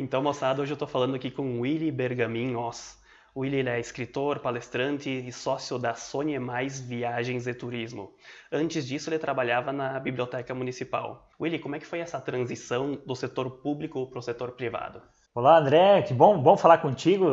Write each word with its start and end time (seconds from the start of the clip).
Então, 0.00 0.22
moçada, 0.22 0.62
hoje 0.62 0.72
eu 0.72 0.76
estou 0.76 0.88
falando 0.88 1.14
aqui 1.14 1.30
com 1.30 1.60
Willy 1.60 1.92
Bergamin 1.92 2.56
Oz. 2.56 2.98
O 3.34 3.40
Willy 3.40 3.68
é 3.68 3.78
escritor, 3.78 4.38
palestrante 4.38 5.10
e 5.10 5.30
sócio 5.30 5.78
da 5.78 5.92
Sony 5.92 6.38
Mais 6.38 6.80
Viagens 6.80 7.46
e 7.46 7.52
Turismo. 7.52 8.10
Antes 8.50 8.88
disso, 8.88 9.10
ele 9.10 9.18
trabalhava 9.18 9.74
na 9.74 10.00
Biblioteca 10.00 10.54
Municipal. 10.54 11.28
Willy, 11.38 11.58
como 11.58 11.76
é 11.76 11.78
que 11.78 11.84
foi 11.84 11.98
essa 11.98 12.18
transição 12.18 12.98
do 13.06 13.14
setor 13.14 13.50
público 13.58 14.06
para 14.06 14.20
o 14.20 14.22
setor 14.22 14.52
privado? 14.52 15.02
Olá, 15.34 15.58
André, 15.58 16.00
que 16.00 16.14
bom, 16.14 16.40
bom 16.40 16.56
falar 16.56 16.78
contigo. 16.78 17.26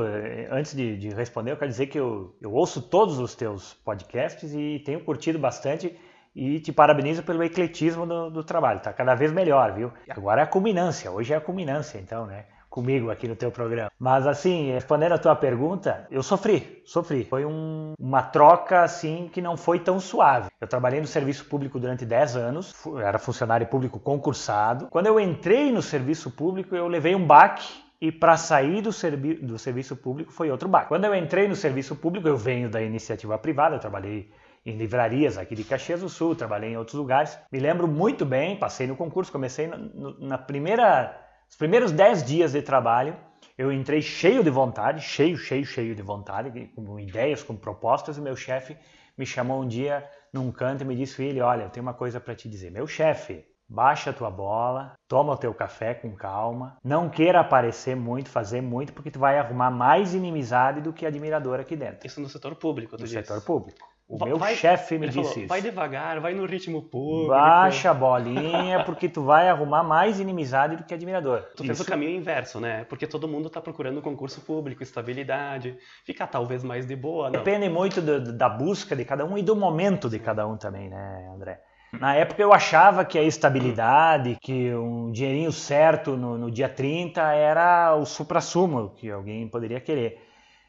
Antes 0.52 0.76
de, 0.76 0.98
de 0.98 1.08
responder, 1.12 1.54
eu 1.54 1.58
quero 1.58 1.72
dizer 1.72 1.88
que 1.88 1.98
eu, 1.98 2.36
eu 2.42 2.52
ouço 2.52 2.82
todos 2.82 3.18
os 3.18 3.34
teus 3.34 3.76
podcasts 3.76 4.54
e 4.54 4.80
tenho 4.86 5.02
curtido 5.06 5.40
bastante 5.40 5.98
e 6.36 6.60
te 6.60 6.74
parabenizo 6.74 7.24
pelo 7.24 7.42
ecletismo 7.44 8.06
do, 8.06 8.30
do 8.30 8.44
trabalho. 8.44 8.80
Está 8.80 8.92
cada 8.92 9.16
vez 9.16 9.32
melhor, 9.32 9.72
viu? 9.72 9.94
Agora 10.10 10.42
é 10.42 10.44
a 10.44 10.48
culminância, 10.48 11.10
hoje 11.10 11.32
é 11.32 11.38
a 11.38 11.42
culminância, 11.42 11.98
então, 11.98 12.26
né? 12.26 12.44
Comigo 12.78 13.10
aqui 13.10 13.28
no 13.28 13.36
teu 13.36 13.50
programa. 13.50 13.92
Mas 13.98 14.28
assim, 14.28 14.72
respondendo 14.72 15.14
a 15.14 15.18
tua 15.18 15.36
pergunta, 15.36 16.06
eu 16.12 16.22
sofri, 16.22 16.84
sofri. 16.86 17.26
Foi 17.26 17.44
um, 17.44 17.94
uma 18.00 18.22
troca 18.22 18.84
assim 18.84 19.28
que 19.34 19.42
não 19.42 19.58
foi 19.58 19.80
tão 19.80 20.00
suave. 20.00 20.50
Eu 20.62 20.68
trabalhei 20.68 21.02
no 21.02 21.08
serviço 21.08 21.46
público 21.46 21.80
durante 21.80 22.06
10 22.06 22.36
anos, 22.36 22.76
era 23.04 23.18
funcionário 23.18 23.66
público 23.66 24.00
concursado. 24.00 24.90
Quando 24.92 25.08
eu 25.08 25.20
entrei 25.20 25.72
no 25.72 25.82
serviço 25.82 26.30
público, 26.30 26.76
eu 26.76 26.88
levei 26.88 27.16
um 27.16 27.26
baque 27.26 27.68
e 28.00 28.12
para 28.12 28.38
sair 28.38 28.84
do, 28.84 28.94
servi 28.94 29.34
do 29.34 29.58
serviço 29.58 29.96
público 29.96 30.32
foi 30.32 30.52
outro 30.52 30.70
baque. 30.70 30.90
Quando 30.90 31.06
eu 31.06 31.16
entrei 31.16 31.48
no 31.48 31.56
serviço 31.56 31.96
público, 31.96 32.28
eu 32.28 32.38
venho 32.38 32.70
da 32.70 32.80
iniciativa 32.80 33.40
privada, 33.40 33.80
trabalhei 33.80 34.30
em 34.64 34.78
livrarias 34.78 35.36
aqui 35.36 35.56
de 35.56 35.64
Caxias 35.64 36.02
do 36.02 36.10
Sul, 36.10 36.36
trabalhei 36.36 36.74
em 36.74 36.78
outros 36.78 36.96
lugares. 36.96 37.40
Me 37.52 37.60
lembro 37.60 37.88
muito 37.88 38.24
bem, 38.24 38.56
passei 38.56 38.86
no 38.86 38.96
concurso, 38.96 39.32
comecei 39.32 39.66
no, 39.66 40.20
na 40.20 40.38
primeira 40.38 41.27
os 41.50 41.56
primeiros 41.56 41.92
10 41.92 42.24
dias 42.24 42.52
de 42.52 42.62
trabalho, 42.62 43.16
eu 43.58 43.72
entrei 43.72 44.02
cheio 44.02 44.44
de 44.44 44.50
vontade, 44.50 45.02
cheio, 45.02 45.38
cheio, 45.38 45.66
cheio 45.66 45.96
de 45.96 46.02
vontade, 46.02 46.70
com 46.76 47.00
ideias, 47.00 47.42
com 47.42 47.56
propostas, 47.56 48.18
e 48.18 48.22
meu 48.22 48.36
chefe 48.36 48.78
me 49.18 49.26
chamou 49.26 49.62
um 49.64 49.68
dia 49.68 50.08
num 50.32 50.52
canto 50.52 50.84
e 50.84 50.86
me 50.86 50.96
disse, 50.96 51.16
filho, 51.16 51.44
olha, 51.44 51.64
eu 51.64 51.70
tenho 51.70 51.84
uma 51.86 51.94
coisa 51.94 52.20
para 52.20 52.36
te 52.36 52.48
dizer. 52.48 52.70
Meu 52.70 52.86
chefe, 52.86 53.44
baixa 53.68 54.12
a 54.12 54.14
tua 54.14 54.30
bola, 54.30 54.94
toma 55.08 55.34
o 55.34 55.38
teu 55.38 55.54
café 55.54 55.96
com 55.96 56.16
calma, 56.16 56.78
não 56.84 57.10
queira 57.10 57.40
aparecer 57.40 57.96
muito, 57.96 58.30
fazer 58.30 58.62
muito, 58.62 58.94
porque 58.94 59.10
tu 59.10 59.18
vai 59.18 59.40
arrumar 59.40 59.72
mais 59.72 60.14
inimizade 60.14 60.82
do 60.82 60.94
que 60.94 61.06
admirador 61.06 61.60
aqui 61.60 61.76
dentro. 61.76 62.06
Isso 62.06 62.22
no 62.22 62.30
setor 62.30 62.56
público, 62.56 62.96
tu 62.96 63.02
No 63.02 63.08
diz. 63.08 63.12
setor 63.14 63.42
público. 63.42 63.88
O 64.10 64.24
meu 64.24 64.40
chefe 64.56 64.98
me 64.98 65.08
disse 65.08 65.22
falou, 65.22 65.38
isso. 65.40 65.48
Vai 65.48 65.62
devagar, 65.62 66.22
vai 66.22 66.34
no 66.34 66.46
ritmo 66.46 66.82
público. 66.82 67.28
Baixa 67.28 67.92
a 67.92 67.94
bolinha, 67.94 68.82
porque 68.86 69.10
tu 69.10 69.22
vai 69.22 69.50
arrumar 69.50 69.84
mais 69.84 70.18
inimizade 70.18 70.78
do 70.78 70.84
que 70.86 70.94
admirador. 70.94 71.42
Tu 71.58 71.64
isso. 71.64 71.66
fez 71.66 71.80
o 71.82 71.86
caminho 71.86 72.12
inverso, 72.12 72.58
né? 72.62 72.86
Porque 72.86 73.06
todo 73.06 73.28
mundo 73.28 73.48
está 73.48 73.60
procurando 73.60 74.02
concurso 74.02 74.40
público, 74.40 74.82
estabilidade, 74.82 75.78
fica 76.06 76.26
talvez 76.26 76.64
mais 76.64 76.88
de 76.88 76.96
boa, 76.96 77.26
não? 77.26 77.44
Depende 77.44 77.68
muito 77.68 78.02
do, 78.02 78.32
da 78.32 78.48
busca 78.48 78.96
de 78.96 79.04
cada 79.04 79.26
um 79.26 79.38
e 79.38 79.44
do 79.44 79.58
momento 79.58 80.10
de 80.10 80.20
cada 80.20 80.48
um 80.48 80.56
também, 80.56 80.88
né, 80.88 81.30
André? 81.36 81.60
Na 81.92 82.16
época 82.16 82.42
eu 82.42 82.54
achava 82.54 83.04
que 83.04 83.18
a 83.18 83.24
estabilidade, 83.24 84.38
que 84.42 84.74
um 84.74 85.12
dinheirinho 85.12 85.52
certo 85.52 86.16
no, 86.16 86.38
no 86.38 86.50
dia 86.52 86.70
30 86.70 87.22
era 87.34 87.96
o 87.96 88.06
supra-sumo 88.06 88.92
que 88.96 89.10
alguém 89.10 89.50
poderia 89.50 89.82
querer. 89.82 90.22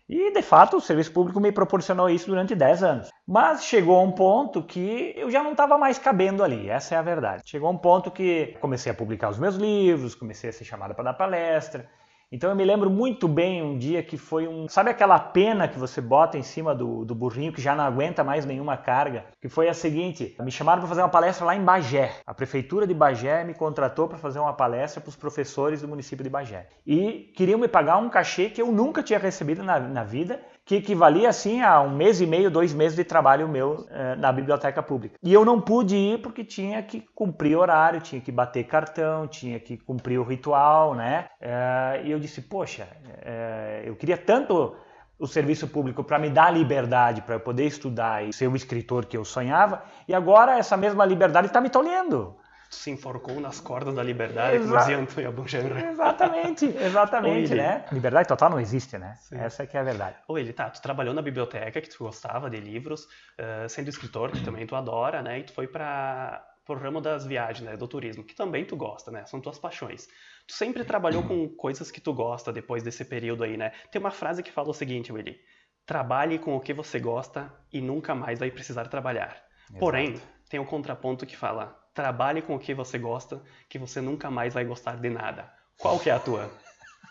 E, 0.08 0.32
de 0.32 0.42
fato, 0.42 0.78
o 0.78 0.80
serviço 0.80 1.12
público 1.12 1.38
me 1.38 1.52
proporcionou 1.52 2.08
isso 2.08 2.26
durante 2.26 2.54
10 2.54 2.82
anos. 2.82 3.10
Mas 3.30 3.64
chegou 3.64 3.94
a 3.94 4.02
um 4.02 4.10
ponto 4.10 4.62
que 4.62 5.12
eu 5.14 5.30
já 5.30 5.42
não 5.42 5.50
estava 5.50 5.76
mais 5.76 5.98
cabendo 5.98 6.42
ali, 6.42 6.70
essa 6.70 6.94
é 6.94 6.98
a 6.98 7.02
verdade. 7.02 7.42
Chegou 7.44 7.68
a 7.68 7.70
um 7.70 7.76
ponto 7.76 8.10
que 8.10 8.56
comecei 8.58 8.90
a 8.90 8.94
publicar 8.94 9.28
os 9.28 9.38
meus 9.38 9.54
livros, 9.54 10.14
comecei 10.14 10.48
a 10.48 10.52
ser 10.52 10.64
chamada 10.64 10.94
para 10.94 11.04
dar 11.04 11.12
palestra, 11.12 11.86
então 12.30 12.50
eu 12.50 12.56
me 12.56 12.64
lembro 12.64 12.90
muito 12.90 13.26
bem 13.26 13.62
um 13.62 13.78
dia 13.78 14.02
que 14.02 14.18
foi 14.18 14.46
um. 14.46 14.68
Sabe 14.68 14.90
aquela 14.90 15.18
pena 15.18 15.66
que 15.66 15.78
você 15.78 15.98
bota 15.98 16.36
em 16.36 16.42
cima 16.42 16.74
do, 16.74 17.02
do 17.02 17.14
burrinho 17.14 17.54
que 17.54 17.60
já 17.60 17.74
não 17.74 17.84
aguenta 17.84 18.22
mais 18.22 18.44
nenhuma 18.44 18.76
carga? 18.76 19.24
Que 19.40 19.48
foi 19.48 19.66
a 19.66 19.72
seguinte: 19.72 20.36
me 20.40 20.50
chamaram 20.50 20.80
para 20.80 20.88
fazer 20.90 21.00
uma 21.00 21.08
palestra 21.08 21.46
lá 21.46 21.56
em 21.56 21.64
Bagé. 21.64 22.16
A 22.26 22.34
prefeitura 22.34 22.86
de 22.86 22.92
Bagé 22.92 23.44
me 23.44 23.54
contratou 23.54 24.08
para 24.08 24.18
fazer 24.18 24.38
uma 24.40 24.52
palestra 24.52 25.00
para 25.00 25.08
os 25.08 25.16
professores 25.16 25.80
do 25.80 25.88
município 25.88 26.22
de 26.22 26.28
Bagé. 26.28 26.68
E 26.86 27.32
queriam 27.34 27.58
me 27.58 27.66
pagar 27.66 27.96
um 27.96 28.10
cachê 28.10 28.50
que 28.50 28.60
eu 28.60 28.70
nunca 28.70 29.02
tinha 29.02 29.18
recebido 29.18 29.62
na, 29.62 29.80
na 29.80 30.04
vida 30.04 30.38
que 30.68 30.76
equivalia 30.76 31.30
assim 31.30 31.62
a 31.62 31.80
um 31.80 31.96
mês 31.96 32.20
e 32.20 32.26
meio, 32.26 32.50
dois 32.50 32.74
meses 32.74 32.94
de 32.94 33.02
trabalho 33.02 33.48
meu 33.48 33.86
eh, 33.90 34.14
na 34.16 34.30
biblioteca 34.30 34.82
pública. 34.82 35.18
E 35.22 35.32
eu 35.32 35.42
não 35.42 35.58
pude 35.58 35.96
ir 35.96 36.20
porque 36.20 36.44
tinha 36.44 36.82
que 36.82 37.00
cumprir 37.14 37.56
horário, 37.56 38.02
tinha 38.02 38.20
que 38.20 38.30
bater 38.30 38.64
cartão, 38.64 39.26
tinha 39.26 39.58
que 39.58 39.78
cumprir 39.78 40.18
o 40.18 40.22
ritual, 40.22 40.94
né? 40.94 41.24
Eh, 41.40 42.02
e 42.04 42.10
eu 42.10 42.20
disse, 42.20 42.42
poxa, 42.42 42.86
eh, 43.22 43.84
eu 43.86 43.96
queria 43.96 44.18
tanto 44.18 44.76
o 45.18 45.26
serviço 45.26 45.66
público 45.68 46.04
para 46.04 46.18
me 46.18 46.28
dar 46.28 46.50
liberdade 46.50 47.22
para 47.22 47.36
eu 47.36 47.40
poder 47.40 47.64
estudar 47.64 48.22
e 48.22 48.30
ser 48.30 48.46
o 48.46 48.54
escritor 48.54 49.06
que 49.06 49.16
eu 49.16 49.24
sonhava, 49.24 49.82
e 50.06 50.14
agora 50.14 50.58
essa 50.58 50.76
mesma 50.76 51.02
liberdade 51.06 51.46
está 51.46 51.62
me 51.62 51.70
tolhendo 51.70 52.36
se 52.70 52.90
enforcou 52.90 53.40
nas 53.40 53.60
cordas 53.60 53.94
da 53.94 54.02
liberdade, 54.02 54.56
Exa 54.56 54.66
como 54.66 54.78
dizia 54.78 54.98
Antônio 54.98 55.28
Abujamra. 55.28 55.90
Exatamente, 55.90 56.66
exatamente, 56.78 57.54
né? 57.54 57.84
Liberdade 57.90 58.28
total 58.28 58.50
não 58.50 58.60
existe, 58.60 58.98
né? 58.98 59.16
Sim. 59.20 59.38
Essa 59.38 59.62
é 59.62 59.66
que 59.66 59.76
é 59.76 59.80
a 59.80 59.82
verdade. 59.82 60.16
Ou 60.28 60.38
ele, 60.38 60.52
tá, 60.52 60.68
tu 60.68 60.82
trabalhou 60.82 61.14
na 61.14 61.22
biblioteca, 61.22 61.80
que 61.80 61.88
tu 61.88 62.04
gostava 62.04 62.50
de 62.50 62.60
livros, 62.60 63.04
uh, 63.04 63.68
sendo 63.68 63.88
escritor, 63.88 64.30
que 64.30 64.44
também 64.44 64.66
tu 64.66 64.76
adora, 64.76 65.22
né? 65.22 65.38
E 65.38 65.44
tu 65.44 65.52
foi 65.52 65.66
para 65.66 66.44
o 66.68 66.74
ramo 66.74 67.00
das 67.00 67.24
viagens, 67.24 67.68
né? 67.68 67.76
Do 67.76 67.88
turismo, 67.88 68.22
que 68.22 68.34
também 68.34 68.64
tu 68.64 68.76
gosta, 68.76 69.10
né? 69.10 69.24
São 69.24 69.40
tuas 69.40 69.58
paixões. 69.58 70.06
Tu 70.46 70.52
sempre 70.52 70.84
trabalhou 70.84 71.22
com 71.22 71.48
coisas 71.48 71.90
que 71.90 72.00
tu 72.00 72.12
gosta 72.12 72.52
depois 72.52 72.82
desse 72.82 73.04
período 73.04 73.44
aí, 73.44 73.56
né? 73.56 73.72
Tem 73.90 73.98
uma 73.98 74.10
frase 74.10 74.42
que 74.42 74.52
fala 74.52 74.68
o 74.68 74.74
seguinte, 74.74 75.12
Willy. 75.12 75.40
Trabalhe 75.86 76.38
com 76.38 76.54
o 76.54 76.60
que 76.60 76.74
você 76.74 77.00
gosta 77.00 77.50
e 77.72 77.80
nunca 77.80 78.14
mais 78.14 78.38
vai 78.38 78.50
precisar 78.50 78.88
trabalhar. 78.88 79.42
Exato. 79.70 79.78
Porém, 79.78 80.20
tem 80.48 80.60
o 80.60 80.62
um 80.62 80.66
contraponto 80.66 81.24
que 81.26 81.36
fala 81.36 81.77
trabalhe 81.98 82.40
com 82.40 82.54
o 82.54 82.58
que 82.60 82.72
você 82.72 82.96
gosta, 82.96 83.42
que 83.68 83.76
você 83.76 84.00
nunca 84.00 84.30
mais 84.30 84.54
vai 84.54 84.64
gostar 84.64 84.98
de 84.98 85.10
nada. 85.10 85.52
Qual 85.76 85.98
que 85.98 86.08
é 86.08 86.12
a 86.12 86.20
tua? 86.20 86.48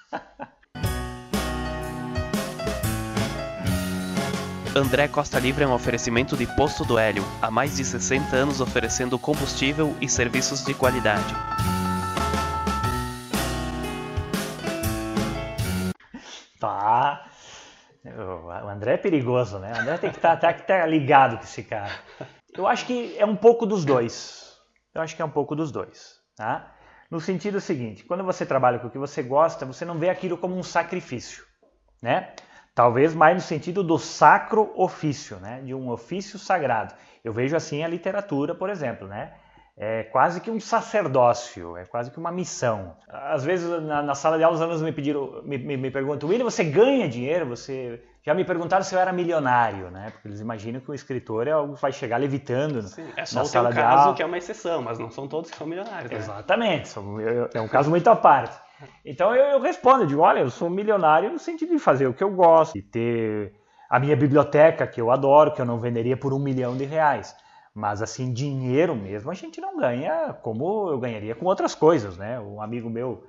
André 4.74 5.09
Costa 5.09 5.38
Livre 5.40 5.66
é 5.66 5.68
um 5.68 5.74
oferecimento 5.74 6.38
de 6.38 6.48
Posto 6.56 6.86
do 6.86 6.98
Hélio, 6.98 7.25
há 7.42 7.52
mais 7.52 7.75
de 7.75 7.84
60 7.84 8.34
anos 8.34 8.62
oferecendo 8.62 9.20
combustível 9.20 9.94
e 10.00 10.08
serviços 10.08 10.64
de 10.64 10.74
qualidade. 10.74 11.34
Tá. 16.62 17.25
O 18.06 18.69
André 18.69 18.94
é 18.94 18.98
perigoso, 18.98 19.59
né? 19.59 19.74
O 19.74 19.80
André 19.81 19.98
tem 19.98 20.12
que 20.12 20.16
estar 20.16 20.38
tá, 20.38 20.54
tá 20.54 20.86
ligado 20.86 21.40
com 21.40 21.44
esse 21.44 21.62
cara. 21.64 21.92
Eu 22.58 22.66
acho 22.66 22.86
que 22.86 23.18
é 23.18 23.25
um 23.25 23.36
pouco 23.36 23.66
dos 23.66 23.84
dois. 23.84 24.47
Eu 24.97 25.03
acho 25.03 25.16
que 25.16 25.22
é 25.22 25.25
um 25.25 25.30
pouco 25.30 25.56
dos 25.56 25.72
dois. 25.72 26.19
Tá? 26.35 26.74
No 27.09 27.22
sentido 27.22 27.62
seguinte, 27.62 28.03
quando 28.03 28.24
você 28.24 28.46
trabalha 28.46 28.80
com 28.80 28.88
o 28.88 28.90
que 28.90 28.97
você 28.97 29.22
gosta, 29.22 29.66
você 29.66 29.85
não 29.85 29.97
vê 29.97 30.09
aquilo 30.09 30.38
como 30.38 30.58
um 30.58 30.63
sacrifício. 30.63 31.44
Né? 32.02 32.34
Talvez 32.74 33.13
mais 33.13 33.36
no 33.36 33.41
sentido 33.41 33.84
do 33.84 33.97
sacro 33.97 34.72
ofício, 34.75 35.38
né? 35.38 35.62
de 35.62 35.74
um 35.74 35.90
ofício 35.90 36.40
sagrado. 36.40 36.96
Eu 37.24 37.31
vejo 37.31 37.56
assim 37.56 37.84
a 37.84 37.88
literatura, 37.88 38.56
por 38.56 38.69
exemplo. 38.69 39.07
Né? 39.07 39.34
É 39.78 40.03
quase 40.03 40.41
que 40.41 40.50
um 40.50 40.59
sacerdócio, 40.59 41.78
é 41.78 41.86
quase 41.86 42.09
que 42.09 42.18
uma 42.18 42.31
missão. 42.31 42.97
Às 43.07 43.44
vezes 43.44 43.69
na, 43.84 44.02
na 44.02 44.16
sala 44.16 44.38
de 44.38 44.44
aula 44.44 44.56
os 44.56 44.62
alunos 44.62 44.81
me 44.81 44.91
pediram, 44.91 45.44
me, 45.44 45.59
me, 45.59 45.78
me 45.78 45.91
perguntam, 45.91 46.28
William, 46.28 46.46
você 46.46 46.63
ganha 46.63 47.07
dinheiro? 47.07 47.46
Você 47.47 48.03
já 48.28 48.34
me 48.34 48.44
perguntaram 48.44 48.84
se 48.84 48.94
eu 48.94 49.00
era 49.00 49.14
milionário, 49.14 49.90
né? 49.90 50.10
Porque 50.12 50.28
eles 50.28 50.42
imaginam 50.42 50.82
que 50.82 50.92
o 50.92 50.94
escritor 50.94 51.48
é 51.48 51.52
algo 51.52 51.76
que 51.76 51.82
vai 51.82 51.94
chegar 51.94 52.18
levitando 52.18 52.82
Sim, 52.82 53.08
é 53.16 53.24
só 53.24 53.40
na 53.40 53.46
sala 53.46 53.72
de 53.72 53.80
aula. 53.80 53.96
caso 53.96 54.16
que 54.16 54.22
é 54.22 54.26
uma 54.26 54.38
exceção, 54.38 54.82
mas 54.82 55.00
não 55.00 55.10
são 55.10 55.30
todos 55.30 55.50
que 55.50 55.56
são 55.56 55.66
milionários. 55.66 56.12
Né? 56.12 56.18
Exatamente, 56.18 56.94
é 57.54 57.62
um 57.62 57.70
caso 57.70 57.90
muito 57.90 58.06
à 58.10 58.18
parte. 58.18 58.60
Então 59.06 59.34
eu, 59.34 59.52
eu 59.52 59.62
respondo, 59.62 60.04
eu 60.04 60.07
digo, 60.07 60.19
olha, 60.19 60.42
eu 60.42 60.50
sou 60.50 60.69
milionário 60.69 61.31
no 61.31 61.40
sentido 61.40 61.72
de 61.72 61.80
fazer 61.80 62.06
o 62.06 62.13
que 62.13 62.22
eu 62.22 62.30
gosto, 62.31 62.74
de 62.74 62.81
ter 62.81 63.54
a 63.90 63.98
minha 63.98 64.13
biblioteca 64.18 64.86
que 64.86 65.00
eu 65.00 65.10
adoro, 65.10 65.54
que 65.54 65.62
eu 65.62 65.66
não 65.66 65.80
venderia 65.80 66.18
por 66.18 66.34
um 66.34 66.40
milhão 66.40 66.75
de 66.75 66.84
reais. 66.84 67.34
Mas 67.74 68.01
assim, 68.01 68.34
dinheiro 68.34 68.94
mesmo 68.94 69.31
a 69.31 69.36
gente 69.36 69.62
não 69.62 69.78
ganha 69.78 70.34
como 70.34 70.90
eu 70.90 71.00
ganharia 71.00 71.34
com 71.34 71.46
outras 71.46 71.74
coisas, 71.74 72.18
né? 72.18 72.38
Um 72.42 72.62
amigo 72.62 72.90
meu, 72.90 73.24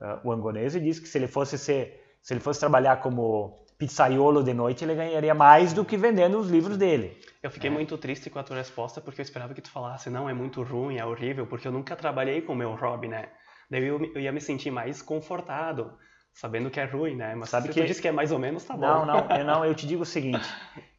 uh, 0.00 0.26
o 0.26 0.32
Angonese, 0.32 0.80
disse 0.80 1.02
que 1.02 1.08
se 1.08 1.18
ele 1.18 1.26
fosse 1.26 1.58
ser, 1.58 2.16
se 2.22 2.32
ele 2.32 2.40
fosse 2.40 2.58
trabalhar 2.58 2.96
como 3.02 3.67
pizzaiolo 3.78 4.42
de 4.42 4.52
noite, 4.52 4.84
ele 4.84 4.94
ganharia 4.94 5.34
mais 5.34 5.72
do 5.72 5.84
que 5.84 5.96
vendendo 5.96 6.38
os 6.38 6.50
livros 6.50 6.76
dele. 6.76 7.16
Eu 7.40 7.50
fiquei 7.50 7.70
é. 7.70 7.72
muito 7.72 7.96
triste 7.96 8.28
com 8.28 8.40
a 8.40 8.42
tua 8.42 8.56
resposta, 8.56 9.00
porque 9.00 9.20
eu 9.20 9.22
esperava 9.22 9.54
que 9.54 9.62
tu 9.62 9.70
falasse, 9.70 10.10
não, 10.10 10.28
é 10.28 10.34
muito 10.34 10.62
ruim, 10.62 10.96
é 10.96 11.06
horrível, 11.06 11.46
porque 11.46 11.68
eu 11.68 11.72
nunca 11.72 11.94
trabalhei 11.94 12.42
com 12.42 12.52
o 12.52 12.56
meu 12.56 12.74
hobby, 12.74 13.06
né? 13.06 13.28
Daí 13.70 13.84
eu, 13.84 14.02
eu 14.14 14.20
ia 14.20 14.32
me 14.32 14.40
sentir 14.40 14.72
mais 14.72 15.00
confortado, 15.00 15.92
sabendo 16.32 16.70
que 16.70 16.80
é 16.80 16.84
ruim, 16.84 17.14
né? 17.14 17.36
Mas 17.36 17.50
Sabe 17.50 17.68
se 17.68 17.74
que... 17.74 17.80
tu 17.80 17.86
disse 17.86 18.02
que 18.02 18.08
é 18.08 18.12
mais 18.12 18.32
ou 18.32 18.38
menos, 18.40 18.64
tá 18.64 18.74
bom. 18.74 18.80
Não, 18.80 19.06
não, 19.06 19.30
eu, 19.30 19.44
não, 19.46 19.64
eu 19.64 19.74
te 19.76 19.86
digo 19.86 20.02
o 20.02 20.06
seguinte, 20.06 20.48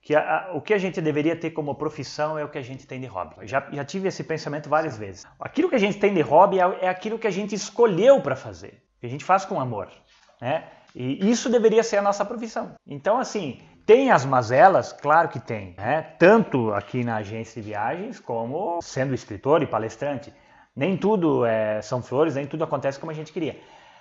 que 0.02 0.16
a, 0.16 0.22
a, 0.22 0.54
o 0.54 0.62
que 0.62 0.74
a 0.74 0.78
gente 0.78 1.02
deveria 1.02 1.36
ter 1.36 1.52
como 1.52 1.76
profissão 1.76 2.40
é 2.40 2.46
o 2.46 2.50
que 2.50 2.58
a 2.58 2.62
gente 2.62 2.88
tem 2.88 3.02
de 3.02 3.08
hobby. 3.08 3.36
Eu 3.40 3.48
já, 3.48 3.68
já 3.74 3.84
tive 3.84 4.08
esse 4.08 4.24
pensamento 4.24 4.70
várias 4.70 4.98
vezes. 4.98 5.28
Aquilo 5.38 5.70
que 5.70 5.76
a 5.76 5.80
gente 5.80 6.00
tem 6.00 6.14
de 6.14 6.22
hobby 6.22 6.60
é, 6.60 6.86
é 6.86 6.88
aquilo 6.88 7.20
que 7.20 7.28
a 7.28 7.32
gente 7.32 7.54
escolheu 7.54 8.22
para 8.22 8.38
fazer. 8.38 8.82
que 9.02 9.06
a 9.06 9.10
gente 9.10 9.26
faz 9.26 9.44
com 9.44 9.60
amor, 9.60 9.90
né? 10.40 10.79
E 10.96 11.30
isso 11.30 11.50
deveria 11.50 11.84
ser 11.84 11.98
a 11.98 12.02
nossa 12.02 12.26
profissão. 12.26 12.74
Então, 12.86 13.20
assim, 13.20 13.60
tem 13.86 14.12
as 14.12 14.26
mazelas? 14.26 14.94
Claro 14.94 15.30
que 15.30 15.40
tem, 15.40 15.74
né? 15.78 16.02
Tanto 16.20 16.74
aqui 16.74 17.04
na 17.04 17.18
agência 17.18 17.62
de 17.62 17.70
viagens 17.70 18.20
como 18.20 18.80
sendo 18.82 19.14
escritor 19.14 19.62
e 19.64 19.68
palestrante. 19.68 20.34
Nem 20.76 20.96
tudo 20.96 21.46
é, 21.46 21.82
são 21.82 22.02
flores, 22.02 22.36
nem 22.36 22.48
tudo 22.48 22.64
acontece 22.64 23.00
como 23.00 23.12
a 23.12 23.16
gente 23.16 23.34
queria. 23.34 23.60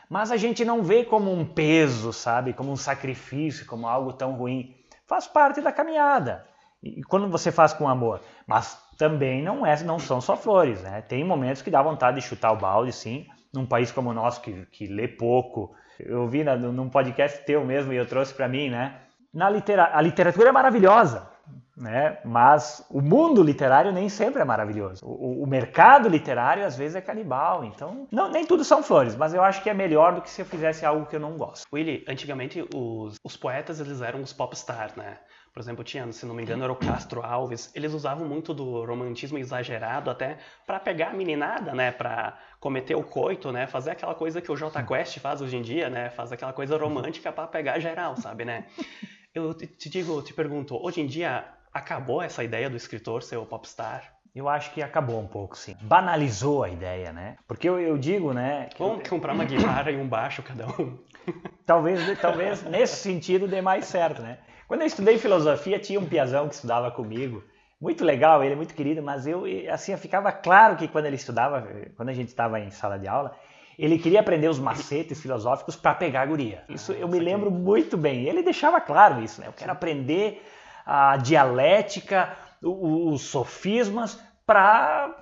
Mas 0.08 0.31
a 0.31 0.37
gente 0.37 0.64
não 0.64 0.82
vê 0.82 1.05
como 1.05 1.32
um 1.32 1.44
peso, 1.44 2.12
sabe? 2.12 2.52
Como 2.52 2.70
um 2.70 2.76
sacrifício, 2.76 3.67
como 3.67 3.87
algo 3.87 4.12
tão 4.12 4.32
ruim. 4.32 4.75
Faz 5.06 5.26
parte 5.26 5.61
da 5.61 5.73
caminhada. 5.73 6.46
E 6.82 7.02
quando 7.02 7.29
você 7.29 7.50
faz 7.50 7.73
com 7.73 7.88
amor. 7.88 8.20
Mas 8.46 8.79
também 8.96 9.43
não, 9.43 9.64
é, 9.67 9.82
não 9.82 9.99
são 9.99 10.20
só 10.20 10.37
flores, 10.37 10.82
né? 10.82 11.02
Tem 11.02 11.25
momentos 11.25 11.62
que 11.62 11.70
dá 11.70 11.82
vontade 11.82 12.20
de 12.20 12.26
chutar 12.26 12.52
o 12.52 12.56
balde, 12.56 12.93
sim. 12.93 13.26
Num 13.52 13.67
país 13.67 13.91
como 13.91 14.11
o 14.11 14.14
nosso, 14.14 14.41
que, 14.41 14.67
que 14.67 14.87
lê 14.87 15.08
pouco. 15.08 15.75
Eu 15.98 16.26
vi 16.28 16.44
na, 16.44 16.56
num 16.56 16.88
podcast 16.88 17.44
teu 17.44 17.64
mesmo 17.64 17.92
e 17.92 17.96
eu 17.96 18.06
trouxe 18.06 18.34
para 18.34 18.48
mim, 18.48 18.70
né? 18.70 18.94
Na 19.32 19.50
litera 19.50 19.90
a 19.92 20.00
literatura 20.00 20.48
é 20.48 20.52
maravilhosa, 20.52 21.28
né? 21.76 22.18
Mas 22.24 22.84
o 22.90 23.00
mundo 23.00 23.42
literário 23.42 23.92
nem 23.92 24.08
sempre 24.08 24.40
é 24.40 24.44
maravilhoso. 24.44 25.04
O, 25.04 25.42
o, 25.42 25.46
mercado 25.46 26.08
literário 26.08 26.64
às 26.64 26.76
vezes 26.76 26.96
é 26.96 27.00
canibal, 27.00 27.64
então 27.64 28.06
não, 28.10 28.30
nem 28.30 28.46
tudo 28.46 28.64
são 28.64 28.82
flores, 28.82 29.16
mas 29.16 29.34
eu 29.34 29.42
acho 29.42 29.62
que 29.62 29.70
é 29.70 29.74
melhor 29.74 30.14
do 30.14 30.22
que 30.22 30.30
se 30.30 30.40
eu 30.42 30.46
fizesse 30.46 30.86
algo 30.86 31.06
que 31.06 31.16
eu 31.16 31.20
não 31.20 31.36
gosto. 31.36 31.66
Willy, 31.72 32.04
antigamente 32.08 32.64
os, 32.74 33.16
os 33.24 33.36
poetas 33.36 33.80
eles 33.80 34.00
eram 34.00 34.22
os 34.22 34.32
popstars, 34.32 34.94
né? 34.94 35.18
Por 35.58 35.62
exemplo, 35.62 35.82
tinha, 35.82 36.12
se 36.12 36.25
não 36.25 36.37
me 36.37 36.44
engano, 36.44 36.62
era 36.62 36.72
o 36.72 36.76
Castro 36.76 37.20
Alves. 37.20 37.72
Eles 37.75 37.93
usavam 37.93 38.25
muito 38.28 38.55
do 38.55 38.84
romantismo 38.84 39.38
exagerado 39.38 40.08
até 40.08 40.38
para 40.64 40.78
pegar 40.78 41.08
a 41.08 41.12
meninada, 41.12 41.75
né? 41.75 41.90
Para 41.90 42.38
cometer 42.60 42.94
o 42.94 43.02
coito, 43.02 43.50
né? 43.50 43.66
Fazer 43.66 43.90
aquela 43.90 44.14
coisa 44.14 44.40
que 44.40 44.52
o 44.52 44.56
J 44.56 44.81
Quest 44.84 45.19
faz 45.19 45.43
hoje 45.43 45.56
em 45.56 45.62
dia, 45.62 45.90
né? 45.90 46.10
Faz 46.10 46.31
aquela 46.31 46.52
coisa 46.52 46.78
romântica 46.78 47.32
para 47.32 47.49
pegar 47.49 47.81
geral, 47.81 48.16
sabe, 48.16 48.44
né? 48.44 48.66
Eu 49.34 49.52
te 49.52 49.90
digo, 49.90 50.22
te 50.22 50.32
pergunto, 50.32 50.76
hoje 50.81 51.00
em 51.00 51.06
dia 51.08 51.44
acabou 51.75 52.22
essa 52.22 52.44
ideia 52.44 52.70
do 52.70 52.76
escritor 52.76 53.25
ser 53.25 53.37
o 53.37 53.44
popstar? 53.44 54.14
Eu 54.32 54.49
acho 54.49 54.72
que 54.72 54.81
acabou 54.81 55.20
um 55.20 55.26
pouco, 55.26 55.58
sim. 55.58 55.75
Banalizou 55.82 56.62
a 56.62 56.69
ideia, 56.69 57.12
né? 57.12 57.37
Porque 57.49 57.69
eu, 57.69 57.81
eu 57.81 57.99
digo, 57.99 58.32
né? 58.32 58.69
Vamos 58.78 59.02
eu... 59.02 59.10
comprar 59.10 59.32
uma 59.32 59.44
guitarra 59.44 59.90
e 59.90 59.96
um 59.96 60.06
baixo 60.06 60.40
cada 60.40 60.69
um. 60.69 60.96
Talvez, 61.66 62.19
talvez 62.20 62.62
nesse 62.62 62.96
sentido 62.96 63.49
dê 63.49 63.60
mais 63.60 63.84
certo, 63.87 64.22
né? 64.22 64.38
Quando 64.69 64.82
eu 64.82 64.87
estudei 64.87 65.17
filosofia, 65.19 65.79
tinha 65.79 65.99
um 65.99 66.05
piazão 66.05 66.47
que 66.47 66.55
estudava 66.55 66.91
comigo. 66.91 67.43
Muito 67.81 68.05
legal, 68.05 68.44
ele 68.44 68.53
é 68.53 68.56
muito 68.56 68.75
querido, 68.75 69.03
mas 69.03 69.26
eu, 69.26 69.44
assim, 69.73 69.97
ficava 69.97 70.31
claro 70.31 70.76
que 70.76 70.87
quando 70.87 71.06
ele 71.06 71.17
estudava, 71.17 71.67
quando 71.97 72.11
a 72.11 72.12
gente 72.12 72.29
estava 72.29 72.61
em 72.61 72.70
sala 72.70 72.99
de 72.99 73.09
aula, 73.09 73.35
ele 73.79 73.99
queria 73.99 74.20
aprender 74.20 74.49
os 74.49 74.59
macetes 74.59 75.23
filosóficos 75.23 75.75
para 75.75 75.94
pegar 75.94 76.23
a 76.23 76.26
guria. 76.26 76.65
Isso 76.69 76.93
eu 76.93 77.09
me 77.09 77.19
lembro 77.19 77.50
muito 77.50 77.97
bem. 77.97 78.25
Ele 78.25 78.43
deixava 78.43 78.81
claro 78.81 79.23
isso, 79.23 79.41
né? 79.41 79.47
Eu 79.47 79.53
quero 79.53 79.73
aprender 79.73 80.43
a 80.85 81.17
dialética, 81.17 82.37
os 82.61 83.23
sofismas 83.23 84.20
para 84.44 85.15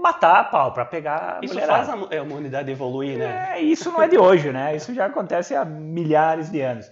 matar 0.00 0.36
a 0.40 0.44
pau, 0.44 0.72
para 0.72 0.84
pegar 0.86 1.38
a 1.40 1.44
Isso 1.44 1.52
mulherada. 1.54 1.84
faz 1.84 2.12
a 2.18 2.22
humanidade 2.22 2.70
evoluir, 2.70 3.18
né? 3.18 3.54
É, 3.56 3.60
isso 3.60 3.92
não 3.92 4.02
é 4.02 4.08
de 4.08 4.16
hoje, 4.16 4.50
né? 4.50 4.74
Isso 4.74 4.94
já 4.94 5.06
acontece 5.06 5.54
há 5.54 5.64
milhares 5.64 6.50
de 6.50 6.60
anos. 6.62 6.90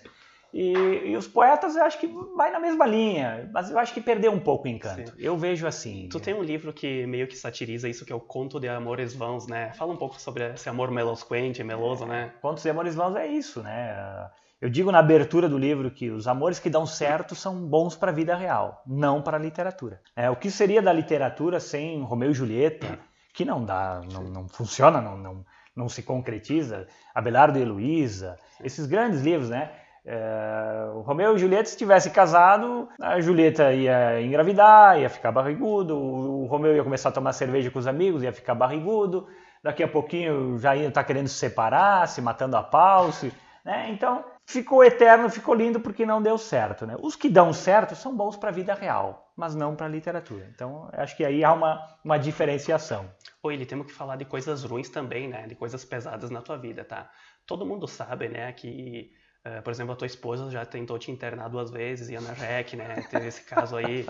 E, 0.53 0.73
e, 1.11 1.17
os 1.17 1.29
poetas 1.29 1.77
eu 1.77 1.85
acho 1.85 1.99
que 2.01 2.07
vai 2.35 2.51
na 2.51 2.59
mesma 2.59 2.87
linha, 2.87 3.51
mas 3.53 3.71
eu 3.71 3.79
acho 3.79 3.93
que 3.93 4.01
perdeu 4.01 4.33
um 4.33 4.41
pouco 4.41 4.67
o 4.67 4.71
encanto. 4.71 5.11
Sim. 5.11 5.17
Eu 5.19 5.37
vejo 5.37 5.67
assim. 5.67 6.09
Tu 6.11 6.19
tem 6.19 6.33
um 6.33 6.43
livro 6.43 6.73
que 6.73 7.07
meio 7.07 7.29
que 7.29 7.37
satiriza 7.37 7.89
isso, 7.89 8.05
que 8.05 8.13
é 8.13 8.17
o 8.17 8.21
Conto 8.21 8.59
de 8.59 8.67
Amores 8.67 9.15
Vãos, 9.15 9.47
né? 9.47 9.73
Fala 9.73 9.93
um 9.93 9.97
pouco 9.97 10.19
sobre 10.21 10.55
esse 10.55 10.69
amor 10.69 10.91
melosquente, 10.91 11.63
meloso, 11.63 12.05
é, 12.05 12.07
né? 12.07 12.33
Contos 12.41 12.63
de 12.63 12.71
Amores 12.71 12.95
Vãos 12.95 13.15
é 13.17 13.27
isso, 13.27 13.63
né? 13.63 14.31
Eu 14.61 14.69
digo 14.69 14.91
na 14.91 14.99
abertura 14.99 15.49
do 15.49 15.57
livro 15.57 15.91
que 15.91 16.11
os 16.11 16.27
amores 16.27 16.59
que 16.59 16.69
dão 16.69 16.85
certo 16.85 17.35
são 17.35 17.55
bons 17.69 17.95
para 17.95 18.11
a 18.11 18.15
vida 18.15 18.35
real, 18.35 18.83
não 18.85 19.23
para 19.23 19.37
a 19.37 19.41
literatura. 19.41 20.01
É, 20.17 20.29
o 20.29 20.35
que 20.35 20.51
seria 20.51 20.83
da 20.83 20.93
literatura 20.93 21.61
sem 21.61 22.03
Romeu 22.03 22.33
e 22.33 22.35
Julieta, 22.35 22.99
que 23.33 23.45
não 23.45 23.65
dá, 23.65 24.01
não, 24.13 24.25
não 24.25 24.49
funciona, 24.49 25.01
não, 25.01 25.17
não, 25.17 25.45
não 25.77 25.89
se 25.89 26.03
concretiza, 26.03 26.89
Abelardo 27.15 27.57
e 27.57 27.63
Heloísa, 27.63 28.37
esses 28.61 28.87
grandes 28.87 29.21
livros, 29.21 29.51
né? 29.51 29.71
É, 30.11 30.91
o 30.95 31.03
Romeu 31.03 31.37
e 31.37 31.39
Julieta, 31.39 31.69
se 31.69 31.77
tivesse 31.77 32.09
casado, 32.09 32.89
a 32.99 33.21
Julieta 33.21 33.75
ia 33.75 34.23
engravidar, 34.23 34.99
ia 34.99 35.11
ficar 35.11 35.31
barrigudo, 35.31 35.99
o 35.99 36.47
Romeu 36.47 36.75
ia 36.75 36.83
começar 36.83 37.11
a 37.11 37.13
tomar 37.13 37.35
cerveja 37.35 37.71
com 37.71 37.79
os 37.79 37.87
amigos, 37.87 38.23
ia 38.23 38.33
ficar 38.33 38.55
barrigudo, 38.55 39.29
daqui 39.63 39.83
a 39.83 39.89
pouquinho 39.89 40.59
já 40.59 40.75
ia 40.75 40.89
estar 40.89 41.03
tá 41.03 41.07
querendo 41.07 41.29
se 41.29 41.35
separar, 41.35 42.09
se 42.09 42.23
matando 42.23 42.57
a 42.57 42.63
pau, 42.63 43.13
se, 43.13 43.31
né? 43.63 43.91
Então, 43.91 44.25
ficou 44.47 44.83
eterno, 44.83 45.29
ficou 45.29 45.55
lindo 45.55 45.79
porque 45.79 46.07
não 46.07 46.23
deu 46.23 46.39
certo. 46.39 46.87
Né? 46.87 46.97
Os 47.03 47.15
que 47.15 47.29
dão 47.29 47.53
certo 47.53 47.95
são 47.95 48.17
bons 48.17 48.35
para 48.35 48.49
a 48.49 48.53
vida 48.53 48.73
real, 48.73 49.31
mas 49.37 49.55
não 49.55 49.77
para 49.77 49.85
a 49.85 49.91
literatura. 49.91 50.49
Então, 50.55 50.89
acho 50.95 51.15
que 51.19 51.23
aí 51.23 51.45
há 51.45 51.53
uma, 51.53 51.87
uma 52.03 52.17
diferenciação. 52.17 53.05
Oi, 53.43 53.53
ele 53.53 53.67
temos 53.67 53.87
que 53.87 53.93
falar 53.93 54.17
de 54.17 54.25
coisas 54.25 54.65
ruins 54.65 54.89
também, 54.89 55.29
né? 55.29 55.47
De 55.47 55.55
coisas 55.55 55.85
pesadas 55.85 56.31
na 56.31 56.41
tua 56.41 56.57
vida, 56.57 56.83
tá? 56.83 57.11
Todo 57.47 57.67
mundo 57.67 57.87
sabe, 57.87 58.31
né, 58.31 58.51
que 58.53 59.11
Uh, 59.49 59.63
por 59.63 59.71
exemplo, 59.71 59.93
a 59.93 59.97
tua 59.97 60.07
esposa 60.07 60.51
já 60.51 60.67
tentou 60.67 60.99
te 60.99 61.11
internar 61.11 61.49
duas 61.49 61.71
vezes, 61.71 62.11
ia 62.11 62.21
na 62.21 62.33
REC, 62.33 62.75
né? 62.75 63.07
Teve 63.11 63.29
esse 63.29 63.43
caso 63.43 63.77
aí, 63.77 64.07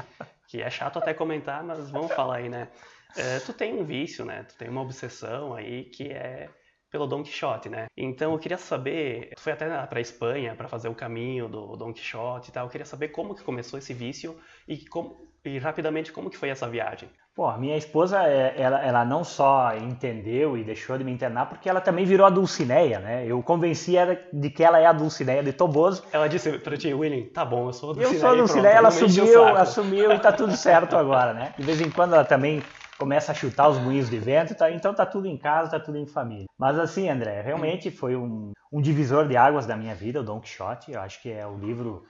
que 0.49 0.61
é 0.61 0.69
chato 0.69 0.99
até 0.99 1.15
comentar, 1.15 1.63
mas 1.63 1.91
vamos 1.91 2.13
falar 2.13 2.39
aí, 2.39 2.49
né? 2.49 2.69
Uh, 3.11 3.47
tu 3.47 3.53
tem 3.53 3.75
um 3.75 3.85
vício, 3.85 4.25
né? 4.25 4.43
Tu 4.43 4.57
tem 4.57 4.69
uma 4.69 4.83
obsessão 4.83 5.55
aí 5.55 5.85
que 5.85 6.09
é 6.09 6.49
pelo 6.91 7.07
Don 7.07 7.23
Quixote, 7.23 7.69
né? 7.69 7.87
Então 7.97 8.33
eu 8.33 8.39
queria 8.39 8.59
saber, 8.59 9.31
tu 9.37 9.41
foi 9.41 9.53
até 9.53 9.87
para 9.87 10.01
Espanha 10.01 10.55
para 10.55 10.69
fazer 10.69 10.89
o 10.89 10.95
caminho 10.95 11.49
do 11.49 11.77
Don 11.77 11.93
Quixote 11.93 12.51
e 12.51 12.53
tal. 12.53 12.67
Eu 12.67 12.71
queria 12.71 12.87
saber 12.87 13.09
como 13.09 13.35
que 13.35 13.43
começou 13.43 13.79
esse 13.79 13.93
vício 13.93 14.39
e 14.67 14.85
como 14.87 15.29
e 15.45 15.59
rapidamente 15.59 16.13
como 16.13 16.31
que 16.31 16.37
foi 16.37 16.49
essa 16.49 16.69
viagem. 16.69 17.09
Pô, 17.39 17.57
minha 17.57 17.77
esposa, 17.77 18.25
é, 18.25 18.53
ela, 18.61 18.85
ela 18.85 19.05
não 19.05 19.23
só 19.23 19.73
entendeu 19.77 20.59
e 20.59 20.65
deixou 20.65 20.99
de 20.99 21.05
me 21.05 21.13
internar, 21.13 21.49
porque 21.49 21.69
ela 21.69 21.81
também 21.81 22.05
virou 22.05 22.27
a 22.27 22.31
Dulcineia, 22.31 22.99
né? 22.99 23.25
Eu 23.29 23.41
convenci 23.45 23.97
ela 23.97 24.19
de 24.33 24.51
que 24.51 24.65
ela 24.65 24.81
é 24.81 24.87
a 24.87 24.93
Dulcineia 24.93 25.41
de 25.41 25.53
Toboso. 25.53 26.03
Ela 26.13 26.29
disse 26.29 26.59
pra 26.59 26.77
ti, 26.77 26.93
William, 26.93 27.29
tá 27.33 27.45
bom, 27.45 27.69
eu 27.69 27.73
sou 27.73 27.91
a 27.91 27.93
Dulcineia. 27.93 28.17
Eu 28.17 28.21
sou 28.21 28.31
a 28.31 28.35
Dulcineia, 28.35 28.73
ela 28.73 28.89
assumiu, 28.89 29.47
assumiu 29.57 30.13
e 30.13 30.19
tá 30.19 30.33
tudo 30.33 30.57
certo 30.57 30.97
agora, 30.97 31.33
né? 31.33 31.55
De 31.57 31.63
vez 31.63 31.81
em 31.81 31.89
quando 31.93 32.15
ela 32.15 32.25
também 32.25 32.61
começa 32.99 33.31
a 33.31 33.35
chutar 33.37 33.69
os 33.69 33.79
moinhos 33.79 34.11
de 34.11 34.19
vento, 34.19 34.57
tá, 34.57 34.69
então 34.73 34.93
tá 34.93 35.07
tudo 35.07 35.29
em 35.29 35.37
casa, 35.37 35.71
tá 35.71 35.79
tudo 35.79 35.97
em 35.97 36.07
família. 36.07 36.47
Mas 36.59 36.77
assim, 36.77 37.09
André, 37.09 37.41
realmente 37.41 37.89
foi 37.89 38.17
um, 38.17 38.51
um 38.73 38.81
divisor 38.81 39.29
de 39.29 39.37
águas 39.37 39.65
da 39.65 39.77
minha 39.77 39.95
vida, 39.95 40.19
o 40.19 40.25
Don 40.25 40.41
Quixote. 40.41 40.91
Eu 40.91 41.01
acho 41.01 41.23
que 41.23 41.31
é 41.31 41.47
o 41.47 41.57
livro 41.57 42.03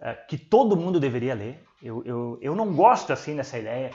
é, 0.00 0.14
que 0.14 0.36
todo 0.36 0.76
mundo 0.76 0.98
deveria 0.98 1.36
ler. 1.36 1.62
Eu, 1.80 2.02
eu, 2.04 2.38
eu 2.42 2.56
não 2.56 2.74
gosto 2.74 3.12
assim 3.12 3.36
dessa 3.36 3.56
ideia 3.56 3.92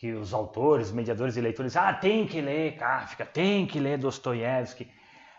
que 0.00 0.14
os 0.14 0.32
autores, 0.32 0.90
mediadores 0.90 1.36
e 1.36 1.42
leitores, 1.42 1.76
ah, 1.76 1.92
tem 1.92 2.26
que 2.26 2.40
ler 2.40 2.74
Kafka, 2.78 3.26
tem 3.26 3.66
que 3.66 3.78
ler 3.78 3.98
Dostoiévski. 3.98 4.90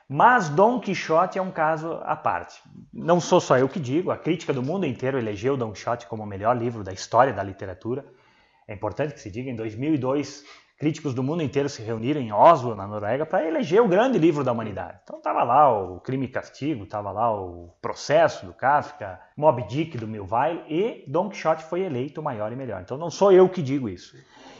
Mas 0.08 0.50
Dom 0.50 0.80
Quixote 0.80 1.40
é 1.40 1.42
um 1.42 1.50
caso 1.50 2.00
à 2.04 2.16
parte. 2.16 2.62
Não 2.94 3.20
sou 3.20 3.42
só 3.42 3.58
eu 3.58 3.68
que 3.68 3.80
digo, 3.80 4.12
a 4.12 4.18
crítica 4.18 4.54
do 4.54 4.62
mundo 4.62 4.86
inteiro 4.86 5.18
elegeu 5.18 5.58
Dom 5.58 5.72
Quixote 5.72 6.06
como 6.06 6.22
o 6.22 6.28
melhor 6.28 6.56
livro 6.56 6.84
da 6.84 6.94
história 6.94 7.34
da 7.34 7.42
literatura. 7.42 8.06
É 8.68 8.74
importante 8.76 9.16
que 9.16 9.20
se 9.20 9.32
diga, 9.32 9.50
em 9.50 9.56
2002, 9.56 10.44
críticos 10.78 11.16
do 11.16 11.24
mundo 11.24 11.42
inteiro 11.42 11.68
se 11.68 11.82
reuniram 11.82 12.22
em 12.22 12.32
Oslo, 12.32 12.76
na 12.76 12.86
Noruega, 12.86 13.26
para 13.26 13.48
eleger 13.48 13.82
o 13.82 13.88
grande 13.88 14.20
livro 14.20 14.44
da 14.44 14.52
humanidade. 14.52 15.00
Então 15.02 15.18
estava 15.18 15.42
lá 15.44 15.74
o 15.74 16.00
Crime 16.02 16.26
e 16.26 16.30
Castigo, 16.30 16.84
estava 16.84 17.12
lá 17.12 17.34
o 17.36 17.74
Processo 17.82 18.46
do 18.46 18.54
Kafka, 18.54 19.20
Moby 19.36 19.64
Dick 19.68 19.98
do 19.98 20.08
Milville 20.08 20.64
e 20.70 21.04
Don 21.08 21.30
Quixote 21.30 21.64
foi 21.64 21.82
eleito 21.82 22.22
o 22.22 22.24
maior 22.24 22.52
e 22.52 22.56
melhor. 22.56 22.80
Então 22.80 22.96
não 22.96 23.10
sou 23.10 23.32
eu 23.32 23.50
que 23.50 23.64
digo 23.64 23.90
isso. 23.90 24.16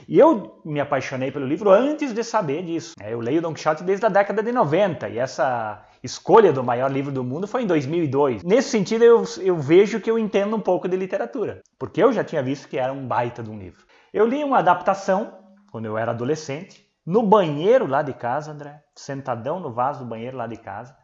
E 0.08 0.18
eu 0.20 0.62
me 0.66 0.80
apaixonei 0.80 1.32
pelo 1.32 1.46
livro 1.46 1.70
antes 1.70 2.14
de 2.14 2.24
saber 2.24 2.64
disso. 2.64 2.94
É, 3.00 3.14
eu 3.14 3.20
leio 3.20 3.42
Don 3.42 3.54
Quixote 3.54 3.84
desde 3.84 4.06
a 4.06 4.10
década 4.10 4.42
de 4.42 4.52
90 4.52 5.10
e 5.10 5.18
essa 5.18 5.86
escolha 6.04 6.52
do 6.52 6.64
maior 6.64 6.92
livro 6.92 7.12
do 7.12 7.24
mundo 7.24 7.48
foi 7.48 7.64
em 7.64 7.68
2002. 7.68 8.44
Nesse 8.44 8.70
sentido, 8.70 9.04
eu, 9.04 9.24
eu 9.42 9.58
vejo 9.58 10.00
que 10.00 10.10
eu 10.10 10.18
entendo 10.18 10.56
um 10.56 10.60
pouco 10.60 10.88
de 10.88 10.98
literatura, 10.98 11.62
porque 11.78 12.04
eu 12.04 12.12
já 12.12 12.24
tinha 12.24 12.42
visto 12.42 12.68
que 12.68 12.78
era 12.78 12.92
um 12.92 13.06
baita 13.08 13.44
de 13.44 13.50
um 13.50 13.58
livro. 13.58 13.86
Eu 14.14 14.26
li 14.28 14.44
uma 14.44 14.60
adaptação 14.60 15.38
quando 15.72 15.86
eu 15.86 15.98
era 15.98 16.12
adolescente, 16.12 16.86
no 17.06 17.24
banheiro 17.24 17.88
lá 17.88 18.02
de 18.02 18.14
casa, 18.14 18.52
André, 18.52 18.84
sentadão 18.96 19.60
no 19.60 19.72
vaso 19.72 20.00
do 20.00 20.06
banheiro 20.06 20.38
lá 20.38 20.48
de 20.48 20.58
casa. 20.58 20.96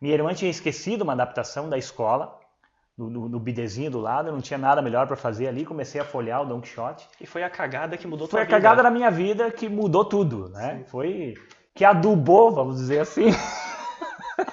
Minha 0.00 0.14
irmã 0.14 0.32
tinha 0.32 0.50
esquecido 0.50 1.02
uma 1.02 1.12
adaptação 1.12 1.68
da 1.68 1.76
escola 1.76 2.39
no, 3.00 3.08
no, 3.08 3.28
no 3.30 3.40
bidezinho 3.40 3.90
do 3.90 3.98
lado, 3.98 4.30
não 4.30 4.42
tinha 4.42 4.58
nada 4.58 4.82
melhor 4.82 5.06
para 5.06 5.16
fazer 5.16 5.48
ali, 5.48 5.64
comecei 5.64 5.98
a 5.98 6.04
folhear 6.04 6.42
o 6.42 6.44
Don 6.44 6.60
Quixote. 6.60 7.08
E 7.18 7.26
foi 7.26 7.42
a 7.42 7.48
cagada 7.48 7.96
que 7.96 8.06
mudou 8.06 8.28
Foi 8.28 8.40
a 8.40 8.44
vida. 8.44 8.54
cagada 8.54 8.82
da 8.82 8.90
minha 8.90 9.10
vida 9.10 9.50
que 9.50 9.68
mudou 9.68 10.04
tudo, 10.04 10.50
né? 10.50 10.78
Sim. 10.78 10.84
Foi 10.90 11.34
que 11.74 11.84
adubou, 11.84 12.52
vamos 12.52 12.76
dizer 12.76 13.00
assim, 13.00 13.30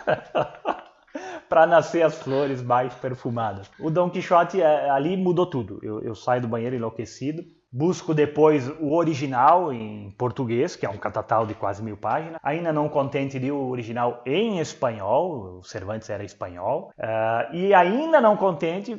para 1.50 1.66
nascer 1.66 2.04
as 2.04 2.22
flores 2.22 2.62
mais 2.62 2.94
perfumadas. 2.94 3.70
O 3.80 3.90
Don 3.90 4.10
Quixote 4.10 4.62
é, 4.62 4.90
ali 4.90 5.18
mudou 5.18 5.46
tudo. 5.46 5.80
Eu, 5.84 6.02
eu 6.02 6.16
saio 6.16 6.42
do 6.42 6.48
banheiro 6.48 6.76
enlouquecido, 6.76 7.44
Busco 7.70 8.14
depois 8.14 8.70
o 8.80 8.94
original 8.96 9.74
em 9.74 10.10
português, 10.12 10.76
que 10.76 10.86
é 10.86 10.90
um 10.90 10.98
catatal 10.98 11.46
de 11.46 11.54
quase 11.54 11.84
mil 11.84 11.98
páginas. 11.98 12.40
Ainda 12.42 12.72
não 12.72 12.88
contente 12.88 13.38
li 13.38 13.52
o 13.52 13.68
original 13.68 14.22
em 14.26 14.60
espanhol, 14.60 15.60
o 15.60 15.64
Cervantes 15.64 16.10
era 16.10 16.24
espanhol. 16.24 16.92
Uh, 16.98 17.54
e 17.54 17.74
ainda 17.74 18.22
não 18.22 18.38
contente, 18.38 18.96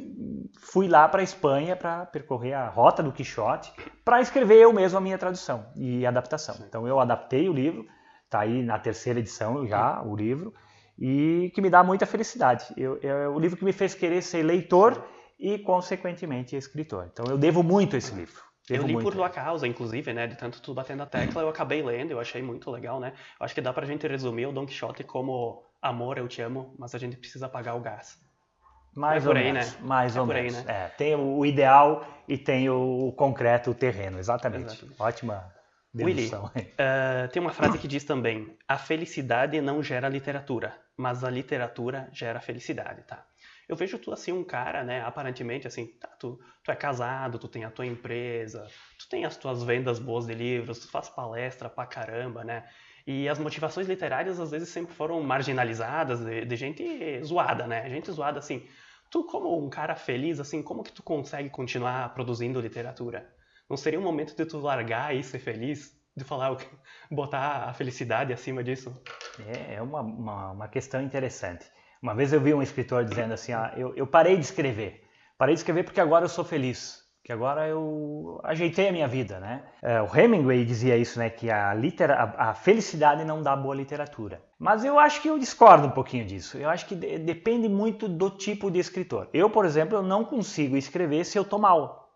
fui 0.60 0.86
lá 0.86 1.08
para 1.08 1.20
a 1.20 1.24
Espanha 1.24 1.76
para 1.76 2.04
percorrer 2.06 2.52
a 2.52 2.68
rota 2.68 3.02
do 3.02 3.10
Quixote, 3.10 3.72
para 4.04 4.20
escrever 4.20 4.56
eu 4.56 4.72
mesmo 4.72 4.98
a 4.98 5.00
minha 5.00 5.16
tradução 5.16 5.64
e 5.74 6.04
adaptação. 6.04 6.56
Então 6.68 6.86
eu 6.86 7.00
adaptei 7.00 7.48
o 7.48 7.54
livro, 7.54 7.86
está 8.24 8.40
aí 8.40 8.62
na 8.62 8.78
terceira 8.78 9.18
edição 9.18 9.66
já 9.66 10.02
o 10.02 10.14
livro, 10.14 10.52
e 10.98 11.50
que 11.54 11.62
me 11.62 11.70
dá 11.70 11.82
muita 11.82 12.04
felicidade. 12.04 12.66
Eu, 12.76 12.98
é 13.02 13.28
o 13.28 13.38
livro 13.38 13.56
que 13.56 13.64
me 13.64 13.72
fez 13.72 13.94
querer 13.94 14.20
ser 14.20 14.42
leitor 14.42 15.02
e, 15.38 15.58
consequentemente, 15.58 16.54
escritor. 16.54 17.08
Então 17.10 17.24
eu 17.30 17.38
devo 17.38 17.62
muito 17.62 17.94
a 17.94 17.98
esse 17.98 18.14
livro. 18.14 18.42
Eu 18.70 18.82
li 18.82 18.92
muito. 18.92 19.04
por 19.04 19.14
tua 19.14 19.28
causa, 19.28 19.66
inclusive, 19.66 20.12
né? 20.12 20.26
De 20.26 20.36
tanto 20.36 20.60
tu 20.60 20.74
batendo 20.74 21.02
a 21.02 21.06
tecla, 21.06 21.42
eu 21.42 21.48
acabei 21.48 21.82
lendo, 21.82 22.10
eu 22.10 22.20
achei 22.20 22.42
muito 22.42 22.70
legal, 22.70 23.00
né? 23.00 23.12
Eu 23.38 23.44
acho 23.44 23.54
que 23.54 23.60
dá 23.60 23.72
pra 23.72 23.86
gente 23.86 24.06
resumir 24.06 24.46
o 24.46 24.52
Don 24.52 24.66
Quixote 24.66 25.04
como 25.04 25.64
amor, 25.80 26.18
eu 26.18 26.28
te 26.28 26.42
amo, 26.42 26.74
mas 26.78 26.94
a 26.94 26.98
gente 26.98 27.16
precisa 27.16 27.48
pagar 27.48 27.74
o 27.74 27.80
gás. 27.80 28.18
Mais 28.94 29.24
é 29.24 29.28
ou 29.28 29.36
aí, 29.36 29.44
menos. 29.44 29.72
Né? 29.74 29.78
Mais 29.82 30.16
é 30.16 30.20
ou 30.20 30.26
menos. 30.26 30.56
Aí, 30.58 30.64
né? 30.64 30.84
é, 30.84 30.88
tem 30.88 31.14
o 31.14 31.46
ideal 31.46 32.06
e 32.26 32.36
tem 32.36 32.68
o 32.68 33.12
concreto, 33.16 33.70
o 33.70 33.74
terreno, 33.74 34.18
exatamente. 34.18 34.66
exatamente. 34.66 35.00
Ótima 35.00 35.58
Willy, 35.94 36.30
uh, 36.34 37.28
tem 37.32 37.40
uma 37.40 37.52
frase 37.52 37.78
que 37.78 37.88
diz 37.88 38.04
também: 38.04 38.56
a 38.66 38.76
felicidade 38.76 39.60
não 39.60 39.82
gera 39.82 40.08
literatura, 40.08 40.76
mas 40.96 41.24
a 41.24 41.30
literatura 41.30 42.08
gera 42.12 42.40
felicidade, 42.40 43.02
tá? 43.02 43.24
Eu 43.68 43.76
vejo 43.76 43.98
tu 43.98 44.12
assim 44.12 44.32
um 44.32 44.42
cara, 44.42 44.82
né, 44.82 45.02
aparentemente 45.02 45.66
assim, 45.66 45.86
tá, 45.86 46.08
tu, 46.18 46.40
tu 46.64 46.70
é 46.70 46.74
casado, 46.74 47.38
tu 47.38 47.46
tem 47.46 47.64
a 47.64 47.70
tua 47.70 47.84
empresa, 47.84 48.66
tu 48.98 49.08
tem 49.08 49.24
as 49.26 49.36
tuas 49.36 49.62
vendas 49.62 49.98
boas 49.98 50.26
de 50.26 50.34
livros, 50.34 50.78
tu 50.78 50.90
faz 50.90 51.08
palestra 51.10 51.68
pra 51.68 51.84
caramba, 51.84 52.42
né? 52.42 52.66
E 53.06 53.28
as 53.28 53.38
motivações 53.38 53.86
literárias 53.86 54.38
às 54.38 54.50
vezes 54.50 54.68
sempre 54.68 54.94
foram 54.94 55.22
marginalizadas 55.22 56.20
de, 56.20 56.44
de 56.44 56.56
gente 56.56 57.24
zoada, 57.24 57.66
né? 57.66 57.88
Gente 57.88 58.10
zoada 58.10 58.38
assim. 58.38 58.66
Tu 59.10 59.24
como 59.24 59.64
um 59.64 59.70
cara 59.70 59.94
feliz 59.96 60.38
assim, 60.38 60.62
como 60.62 60.82
que 60.82 60.92
tu 60.92 61.02
consegue 61.02 61.48
continuar 61.48 62.12
produzindo 62.12 62.60
literatura? 62.60 63.34
Não 63.68 63.76
seria 63.76 63.98
um 63.98 64.02
momento 64.02 64.36
de 64.36 64.44
tu 64.44 64.58
largar 64.58 65.14
e 65.14 65.22
ser 65.22 65.38
feliz? 65.38 65.96
De 66.14 66.24
falar, 66.24 66.56
botar 67.10 67.68
a 67.68 67.72
felicidade 67.72 68.32
acima 68.32 68.62
disso? 68.62 68.94
É, 69.46 69.74
é 69.76 69.82
uma, 69.82 70.00
uma, 70.00 70.50
uma 70.52 70.68
questão 70.68 71.00
interessante. 71.00 71.64
Uma 72.02 72.14
vez 72.14 72.32
eu 72.32 72.40
vi 72.40 72.54
um 72.54 72.62
escritor 72.62 73.04
dizendo 73.04 73.34
assim: 73.34 73.52
ah, 73.52 73.72
eu, 73.76 73.94
eu 73.96 74.06
parei 74.06 74.36
de 74.36 74.42
escrever. 74.42 75.04
Parei 75.36 75.54
de 75.54 75.60
escrever 75.60 75.84
porque 75.84 76.00
agora 76.00 76.24
eu 76.24 76.28
sou 76.28 76.44
feliz. 76.44 77.06
Que 77.24 77.32
agora 77.32 77.68
eu 77.68 78.40
ajeitei 78.42 78.88
a 78.88 78.92
minha 78.92 79.06
vida, 79.06 79.38
né? 79.38 79.62
É, 79.82 80.00
o 80.00 80.16
Hemingway 80.16 80.64
dizia 80.64 80.96
isso, 80.96 81.18
né? 81.18 81.28
Que 81.28 81.50
a, 81.50 81.74
litera, 81.74 82.14
a, 82.14 82.50
a, 82.50 82.54
felicidade 82.54 83.22
não 83.22 83.42
dá 83.42 83.54
boa 83.54 83.74
literatura. 83.74 84.42
Mas 84.58 84.82
eu 84.82 84.98
acho 84.98 85.20
que 85.20 85.28
eu 85.28 85.38
discordo 85.38 85.86
um 85.86 85.90
pouquinho 85.90 86.24
disso. 86.24 86.56
Eu 86.56 86.70
acho 86.70 86.86
que 86.86 86.94
de, 86.94 87.18
depende 87.18 87.68
muito 87.68 88.08
do 88.08 88.30
tipo 88.30 88.70
de 88.70 88.78
escritor. 88.78 89.28
Eu, 89.34 89.50
por 89.50 89.66
exemplo, 89.66 89.98
eu 89.98 90.02
não 90.02 90.24
consigo 90.24 90.76
escrever 90.76 91.24
se 91.24 91.38
eu 91.38 91.44
tô 91.44 91.58
mal. 91.58 92.08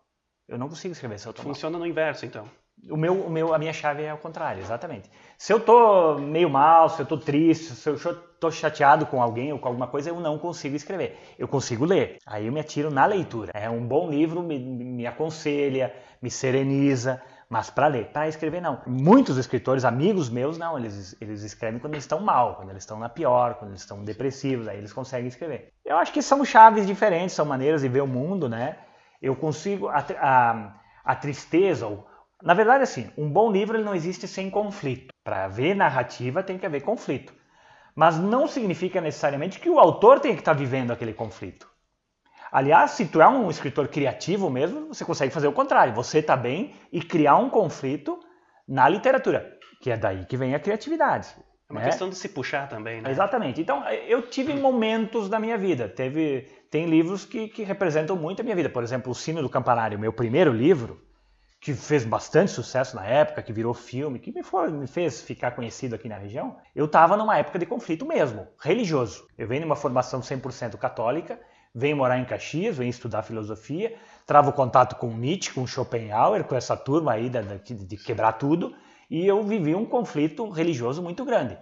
Eu 0.47 0.57
não 0.57 0.67
consigo 0.67 0.93
escrever 0.93 1.19
se 1.19 1.27
eu 1.27 1.33
tô 1.33 1.43
Funciona 1.43 1.77
mal. 1.77 1.81
no 1.81 1.91
inverso, 1.91 2.25
então. 2.25 2.49
O 2.89 2.97
meu, 2.97 3.13
o 3.13 3.29
meu, 3.29 3.53
a 3.53 3.57
minha 3.57 3.71
chave 3.71 4.03
é 4.03 4.09
ao 4.09 4.17
contrário, 4.17 4.61
exatamente. 4.61 5.09
Se 5.37 5.53
eu 5.53 5.59
tô 5.59 6.15
meio 6.15 6.49
mal, 6.49 6.89
se 6.89 7.01
eu 7.01 7.05
tô 7.05 7.17
triste, 7.17 7.75
se 7.75 7.89
eu 7.89 8.15
tô 8.39 8.51
chateado 8.51 9.05
com 9.05 9.21
alguém 9.21 9.53
ou 9.53 9.59
com 9.59 9.69
alguma 9.69 9.87
coisa, 9.87 10.09
eu 10.09 10.19
não 10.19 10.37
consigo 10.37 10.75
escrever. 10.75 11.17
Eu 11.39 11.47
consigo 11.47 11.85
ler. 11.85 12.17
Aí 12.25 12.47
eu 12.47 12.51
me 12.51 12.59
atiro 12.59 12.91
na 12.91 13.05
leitura. 13.05 13.51
É 13.53 13.69
um 13.69 13.87
bom 13.87 14.09
livro, 14.09 14.43
me, 14.43 14.59
me 14.59 15.07
aconselha, 15.07 15.93
me 16.21 16.29
sereniza, 16.29 17.21
mas 17.49 17.69
para 17.69 17.87
ler, 17.87 18.07
para 18.07 18.27
escrever 18.27 18.61
não. 18.61 18.81
Muitos 18.87 19.37
escritores, 19.37 19.85
amigos 19.85 20.29
meus, 20.29 20.57
não, 20.57 20.77
eles, 20.77 21.15
eles 21.21 21.43
escrevem 21.43 21.79
quando 21.79 21.93
eles 21.93 22.03
estão 22.03 22.19
mal, 22.19 22.55
quando 22.55 22.71
eles 22.71 22.83
estão 22.83 22.97
na 22.97 23.07
pior, 23.07 23.55
quando 23.55 23.71
eles 23.71 23.81
estão 23.81 24.03
depressivos, 24.03 24.67
aí 24.67 24.77
eles 24.77 24.91
conseguem 24.91 25.27
escrever. 25.27 25.71
Eu 25.85 25.97
acho 25.97 26.11
que 26.11 26.21
são 26.21 26.43
chaves 26.43 26.87
diferentes, 26.87 27.35
são 27.35 27.45
maneiras 27.45 27.81
de 27.81 27.87
ver 27.87 28.01
o 28.01 28.07
mundo, 28.07 28.49
né? 28.49 28.77
Eu 29.21 29.35
consigo 29.35 29.87
a, 29.87 30.03
a, 30.19 30.73
a 31.05 31.15
tristeza 31.15 31.87
ou 31.87 32.07
na 32.43 32.53
verdade, 32.53 32.83
assim, 32.83 33.09
um 33.17 33.29
bom 33.29 33.49
livro 33.49 33.77
ele 33.77 33.85
não 33.85 33.95
existe 33.95 34.27
sem 34.27 34.49
conflito. 34.49 35.13
Para 35.23 35.45
haver 35.45 35.73
narrativa 35.73 36.43
tem 36.43 36.57
que 36.57 36.65
haver 36.65 36.81
conflito. 36.81 37.33
Mas 37.95 38.19
não 38.19 38.47
significa 38.47 38.99
necessariamente 38.99 39.59
que 39.59 39.69
o 39.69 39.79
autor 39.79 40.19
tem 40.19 40.33
que 40.33 40.41
estar 40.41 40.53
tá 40.53 40.59
vivendo 40.59 40.91
aquele 40.91 41.13
conflito. 41.13 41.71
Aliás, 42.51 42.91
se 42.91 43.05
tu 43.05 43.21
é 43.21 43.27
um 43.27 43.49
escritor 43.49 43.87
criativo 43.87 44.49
mesmo, 44.49 44.87
você 44.89 45.05
consegue 45.05 45.33
fazer 45.33 45.47
o 45.47 45.53
contrário. 45.53 45.93
Você 45.93 46.19
está 46.19 46.35
bem 46.35 46.75
e 46.91 47.01
criar 47.01 47.37
um 47.37 47.49
conflito 47.49 48.19
na 48.67 48.89
literatura, 48.89 49.57
que 49.81 49.89
é 49.89 49.97
daí 49.97 50.25
que 50.25 50.35
vem 50.35 50.53
a 50.53 50.59
criatividade. 50.59 51.29
É 51.69 51.73
uma 51.73 51.79
né? 51.79 51.87
questão 51.87 52.09
de 52.09 52.15
se 52.15 52.27
puxar 52.29 52.67
também, 52.67 53.01
né? 53.01 53.09
Exatamente. 53.09 53.61
Então, 53.61 53.87
eu 53.89 54.21
tive 54.23 54.53
momentos 54.53 55.29
da 55.29 55.39
minha 55.39 55.57
vida. 55.57 55.87
Teve, 55.87 56.41
tem 56.69 56.87
livros 56.87 57.25
que, 57.25 57.47
que 57.47 57.63
representam 57.63 58.17
muito 58.17 58.41
a 58.41 58.43
minha 58.43 58.55
vida. 58.55 58.69
Por 58.69 58.83
exemplo, 58.83 59.11
O 59.11 59.15
Sino 59.15 59.41
do 59.41 59.49
Campanário, 59.49 59.97
meu 59.97 60.11
primeiro 60.11 60.51
livro, 60.51 61.01
que 61.63 61.73
fez 61.73 62.03
bastante 62.03 62.51
sucesso 62.51 62.93
na 62.93 63.05
época, 63.05 63.41
que 63.41 63.53
virou 63.53 63.73
filme, 63.73 64.19
que 64.19 64.33
me, 64.33 64.43
foi, 64.43 64.69
me 64.69 64.85
fez 64.85 65.21
ficar 65.21 65.51
conhecido 65.51 65.95
aqui 65.95 66.09
na 66.09 66.17
região, 66.17 66.57
eu 66.75 66.83
estava 66.83 67.15
numa 67.15 67.37
época 67.37 67.57
de 67.57 67.65
conflito 67.65 68.05
mesmo, 68.05 68.45
religioso. 68.59 69.25
Eu 69.37 69.47
venho 69.47 69.61
de 69.61 69.65
uma 69.65 69.75
formação 69.77 70.19
100% 70.19 70.75
católica, 70.75 71.39
venho 71.73 71.95
morar 71.95 72.19
em 72.19 72.25
Caxias, 72.25 72.77
venho 72.77 72.89
estudar 72.89 73.23
filosofia, 73.23 73.95
travo 74.27 74.51
contato 74.51 74.97
com 74.97 75.15
Nietzsche, 75.15 75.53
com 75.53 75.65
Schopenhauer, 75.65 76.43
com 76.43 76.53
essa 76.53 76.75
turma 76.75 77.13
aí 77.13 77.29
de, 77.29 77.73
de 77.73 77.95
quebrar 77.95 78.33
tudo, 78.33 78.75
e 79.09 79.25
eu 79.25 79.41
vivi 79.41 79.73
um 79.73 79.85
conflito 79.85 80.49
religioso 80.49 81.01
muito 81.01 81.23
grande. 81.23 81.57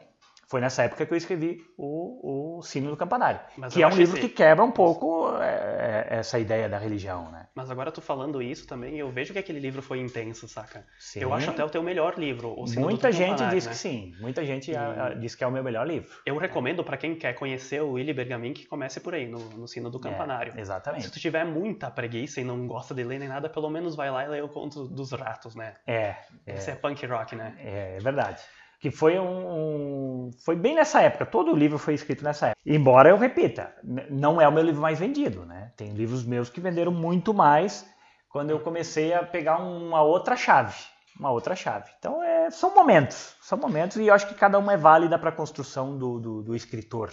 Foi 0.52 0.60
nessa 0.60 0.84
época 0.84 1.06
que 1.06 1.14
eu 1.14 1.18
escrevi 1.18 1.64
o, 1.78 2.58
o 2.58 2.62
Sino 2.62 2.90
do 2.90 2.98
Campanário, 2.98 3.40
Mas 3.56 3.74
que 3.74 3.82
é 3.82 3.88
um 3.88 3.96
livro 3.96 4.20
que 4.20 4.28
quebra 4.28 4.66
um 4.66 4.70
pouco 4.70 5.32
é, 5.38 6.08
é, 6.10 6.18
essa 6.18 6.38
ideia 6.38 6.68
da 6.68 6.78
religião, 6.78 7.32
né? 7.32 7.48
Mas 7.56 7.72
agora 7.72 7.90
tu 7.90 8.02
falando 8.02 8.42
isso 8.42 8.68
também, 8.68 8.98
eu 8.98 9.10
vejo 9.10 9.32
que 9.32 9.40
aquele 9.40 9.62
livro 9.62 9.82
foi 9.82 10.02
intenso, 10.02 10.50
saca? 10.50 10.86
Sim. 11.00 11.22
Eu 11.22 11.34
acho 11.34 11.50
até 11.50 11.64
o 11.64 11.70
teu 11.70 11.82
melhor 11.82 12.20
livro, 12.20 12.54
o 12.60 12.68
Sino 12.68 12.82
Muita 12.82 13.14
gente 13.14 13.48
diz 13.48 13.66
né? 13.66 13.72
que 13.72 13.78
sim, 13.78 14.14
muita 14.20 14.44
gente 14.44 14.72
e... 14.72 14.76
a, 14.76 15.06
a, 15.06 15.14
diz 15.14 15.36
que 15.36 15.44
é 15.46 15.48
o 15.48 15.52
meu 15.52 15.64
melhor 15.64 15.88
livro. 15.88 16.10
Eu 16.26 16.36
recomendo 16.36 16.84
para 16.84 16.98
quem 16.98 17.16
quer 17.16 17.32
conhecer 17.32 17.82
o 17.82 17.94
Willy 17.94 18.12
Bergamin 18.12 18.52
que 18.52 18.66
comece 18.66 19.00
por 19.00 19.16
aí, 19.16 19.30
no, 19.30 19.40
no 19.52 19.70
Sino 19.70 19.90
do 19.90 20.00
é, 20.00 20.02
Campanário. 20.02 20.54
É, 20.58 20.60
exatamente. 20.60 21.06
Se 21.06 21.12
tu 21.14 21.20
tiver 21.22 21.46
muita 21.46 21.90
preguiça 21.90 22.42
e 22.42 22.44
não 22.44 22.68
gosta 22.68 22.94
de 22.94 23.06
ler 23.06 23.20
nem 23.20 23.30
nada, 23.30 23.48
pelo 23.48 23.70
menos 23.70 23.96
vai 23.96 24.12
lá 24.12 24.26
e 24.26 24.28
lê 24.28 24.42
o 24.42 24.50
Conto 24.50 24.86
dos 24.90 25.14
Ratos, 25.14 25.56
né? 25.56 25.76
É. 25.88 26.18
Esse 26.46 26.72
é, 26.72 26.74
é 26.74 26.76
punk 26.76 27.06
rock, 27.06 27.38
né? 27.38 27.56
É, 27.58 27.96
é 27.96 28.00
verdade 28.02 28.42
que 28.82 28.90
foi 28.90 29.20
um, 29.20 29.26
um, 29.26 30.32
foi 30.44 30.56
bem 30.56 30.74
nessa 30.74 31.02
época. 31.02 31.24
Todo 31.24 31.52
o 31.52 31.56
livro 31.56 31.78
foi 31.78 31.94
escrito 31.94 32.24
nessa 32.24 32.48
época. 32.48 32.60
Embora 32.66 33.10
eu 33.10 33.18
repita, 33.18 33.72
não 34.10 34.42
é 34.42 34.48
o 34.48 34.52
meu 34.52 34.64
livro 34.64 34.82
mais 34.82 34.98
vendido, 34.98 35.46
né? 35.46 35.72
Tem 35.78 35.94
livros 35.94 36.26
meus 36.26 36.50
que 36.50 36.60
venderam 36.60 36.92
muito 36.92 37.32
mais 37.32 37.86
quando 38.28 38.50
eu 38.50 38.60
comecei 38.60 39.14
a 39.14 39.24
pegar 39.24 39.60
uma 39.60 40.02
outra 40.02 40.36
chave, 40.36 40.76
uma 41.20 41.30
outra 41.30 41.56
chave. 41.56 41.92
Então 42.00 42.24
é, 42.24 42.50
são 42.50 42.74
momentos, 42.74 43.36
são 43.40 43.56
momentos 43.56 43.98
e 43.98 44.08
eu 44.08 44.14
acho 44.16 44.28
que 44.28 44.34
cada 44.34 44.58
uma 44.58 44.74
é 44.74 44.78
válida 44.78 45.20
para 45.20 45.30
a 45.30 45.34
construção 45.34 45.96
do, 45.96 46.20
do, 46.20 46.42
do 46.42 46.56
escritor. 46.56 47.12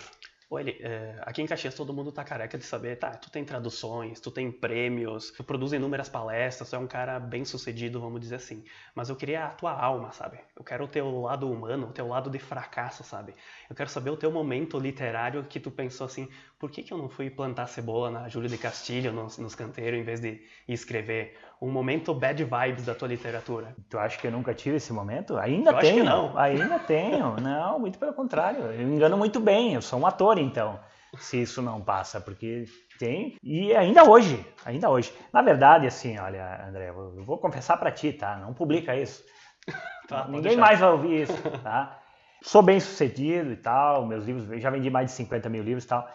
Olha, 0.50 0.71
é, 0.81 1.21
aqui 1.26 1.43
em 1.43 1.47
Caxias 1.47 1.75
todo 1.75 1.93
mundo 1.93 2.11
tá 2.11 2.25
careca 2.25 2.57
de 2.57 2.64
saber, 2.64 2.97
tá, 2.97 3.11
tu 3.11 3.31
tem 3.31 3.45
traduções, 3.45 4.19
tu 4.19 4.31
tem 4.31 4.50
prêmios, 4.50 5.31
tu 5.33 5.45
produz 5.45 5.75
inúmeras 5.75 6.09
palestras, 6.09 6.71
tu 6.71 6.75
é 6.76 6.78
um 6.78 6.87
cara 6.87 7.21
bem 7.21 7.45
sucedido, 7.45 8.00
vamos 8.00 8.19
dizer 8.19 8.37
assim. 8.37 8.64
Mas 8.95 9.11
eu 9.11 9.17
queria 9.17 9.45
a 9.45 9.50
tua 9.50 9.73
alma, 9.73 10.11
sabe? 10.11 10.38
Eu 10.57 10.64
quero 10.64 10.85
o 10.85 10.88
teu 10.88 11.21
lado 11.21 11.50
humano, 11.50 11.88
o 11.88 11.93
teu 11.93 12.09
lado 12.09 12.31
de 12.31 12.38
fracasso, 12.38 13.05
sabe? 13.05 13.35
Eu 13.69 13.76
quero 13.76 13.90
saber 13.90 14.09
o 14.09 14.17
teu 14.17 14.31
momento 14.31 14.78
literário 14.78 15.45
que 15.45 15.61
tu 15.61 15.71
pensou 15.71 16.07
assim, 16.07 16.26
por 16.59 16.71
que, 16.71 16.83
que 16.83 16.95
eu 16.95 16.99
não 16.99 17.11
fui 17.11 17.28
plantar 17.28 17.67
cebola 17.67 18.11
na 18.11 18.26
Júlia 18.31 18.49
de 18.49 18.57
Castilho, 18.57 19.12
nos, 19.12 19.37
nos 19.37 19.55
canteiros, 19.55 20.00
em 20.00 20.02
vez 20.02 20.19
de 20.19 20.43
escrever? 20.67 21.37
Um 21.61 21.71
momento 21.71 22.15
bad 22.15 22.43
vibes 22.43 22.85
da 22.85 22.95
tua 22.95 23.09
literatura? 23.09 23.75
Tu 23.88 23.99
acha 23.99 24.19
que 24.19 24.27
eu 24.27 24.31
nunca 24.31 24.55
tive 24.55 24.77
esse 24.77 24.93
momento? 24.93 25.37
Ainda 25.37 25.71
eu 25.71 25.79
tenho. 25.79 26.03
Acho 26.03 26.03
que 26.03 26.03
não. 26.03 26.38
Ainda 26.38 26.79
tenho. 26.79 27.37
Não, 27.41 27.79
muito 27.79 27.99
pelo 27.99 28.12
contrário. 28.12 28.61
Eu 28.73 28.87
me 28.87 28.97
engano 28.97 29.17
muito 29.17 29.41
bem. 29.41 29.75
Eu 29.75 29.83
sou 29.83 29.99
um 29.99 30.07
ator, 30.07 30.38
então. 30.38 30.79
Se 31.19 31.41
isso 31.41 31.62
não 31.62 31.81
passa, 31.81 32.21
porque 32.21 32.67
tem. 32.99 33.37
E 33.43 33.75
ainda 33.75 34.05
hoje, 34.05 34.45
ainda 34.65 34.91
hoje. 34.91 35.12
Na 35.33 35.41
verdade, 35.41 35.87
assim, 35.87 36.19
olha, 36.19 36.67
André, 36.69 36.91
eu 36.91 37.25
vou 37.25 37.38
confessar 37.38 37.77
para 37.79 37.91
ti, 37.91 38.12
tá? 38.12 38.37
Não 38.37 38.53
publica 38.53 38.95
isso. 38.95 39.25
tá, 40.07 40.27
Ninguém 40.29 40.57
mais 40.57 40.79
vai 40.81 40.91
ouvir 40.91 41.23
isso, 41.23 41.43
tá? 41.62 41.99
Sou 42.43 42.62
bem 42.62 42.79
sucedido 42.79 43.53
e 43.53 43.57
tal, 43.57 44.07
meus 44.07 44.25
livros, 44.25 44.61
já 44.61 44.71
vendi 44.71 44.91
mais 44.91 45.07
de 45.07 45.12
50 45.12 45.49
mil 45.49 45.62
livros 45.62 45.85
e 45.85 45.88
tal. 45.88 46.09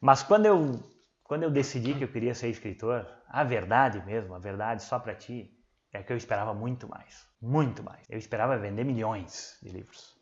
Mas 0.00 0.22
quando 0.22 0.46
eu 0.46 0.80
quando 1.26 1.42
eu 1.42 1.50
decidi 1.50 1.94
que 1.94 2.04
eu 2.04 2.08
queria 2.08 2.34
ser 2.34 2.48
escritor, 2.48 3.06
a 3.28 3.42
verdade 3.42 4.00
mesmo, 4.06 4.34
a 4.34 4.38
verdade 4.38 4.82
só 4.82 4.98
para 4.98 5.14
ti, 5.14 5.50
é 5.92 6.02
que 6.02 6.12
eu 6.12 6.16
esperava 6.16 6.54
muito 6.54 6.88
mais, 6.88 7.26
muito 7.40 7.82
mais. 7.82 8.00
Eu 8.08 8.18
esperava 8.18 8.56
vender 8.56 8.84
milhões 8.84 9.58
de 9.62 9.70
livros. 9.70 10.14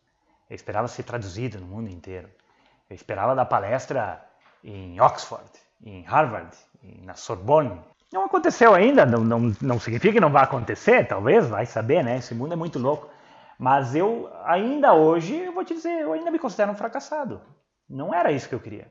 Eu 0.48 0.54
esperava 0.54 0.88
ser 0.88 1.02
traduzido 1.02 1.58
no 1.58 1.66
mundo 1.66 1.90
inteiro. 1.90 2.28
Eu 2.88 2.94
esperava 2.94 3.34
dar 3.34 3.44
palestra 3.44 4.24
em 4.62 5.00
Oxford, 5.00 5.50
em 5.82 6.02
Harvard, 6.02 6.56
na 7.02 7.14
Sorbonne. 7.14 7.80
Não 8.12 8.24
aconteceu 8.24 8.74
ainda, 8.74 9.04
não, 9.04 9.20
não, 9.20 9.52
não 9.60 9.80
significa 9.80 10.14
que 10.14 10.20
não 10.20 10.30
vai 10.30 10.44
acontecer, 10.44 11.06
talvez, 11.06 11.48
vai 11.48 11.66
saber, 11.66 12.04
né? 12.04 12.18
Esse 12.18 12.34
mundo 12.34 12.52
é 12.52 12.56
muito 12.56 12.78
louco. 12.78 13.10
Mas 13.58 13.94
eu, 13.94 14.30
ainda 14.44 14.94
hoje, 14.94 15.36
eu 15.36 15.52
vou 15.52 15.64
te 15.64 15.74
dizer, 15.74 16.00
eu 16.00 16.12
ainda 16.12 16.30
me 16.30 16.38
considero 16.38 16.72
um 16.72 16.76
fracassado. 16.76 17.40
Não 17.88 18.14
era 18.14 18.32
isso 18.32 18.48
que 18.48 18.54
eu 18.54 18.60
queria. 18.60 18.90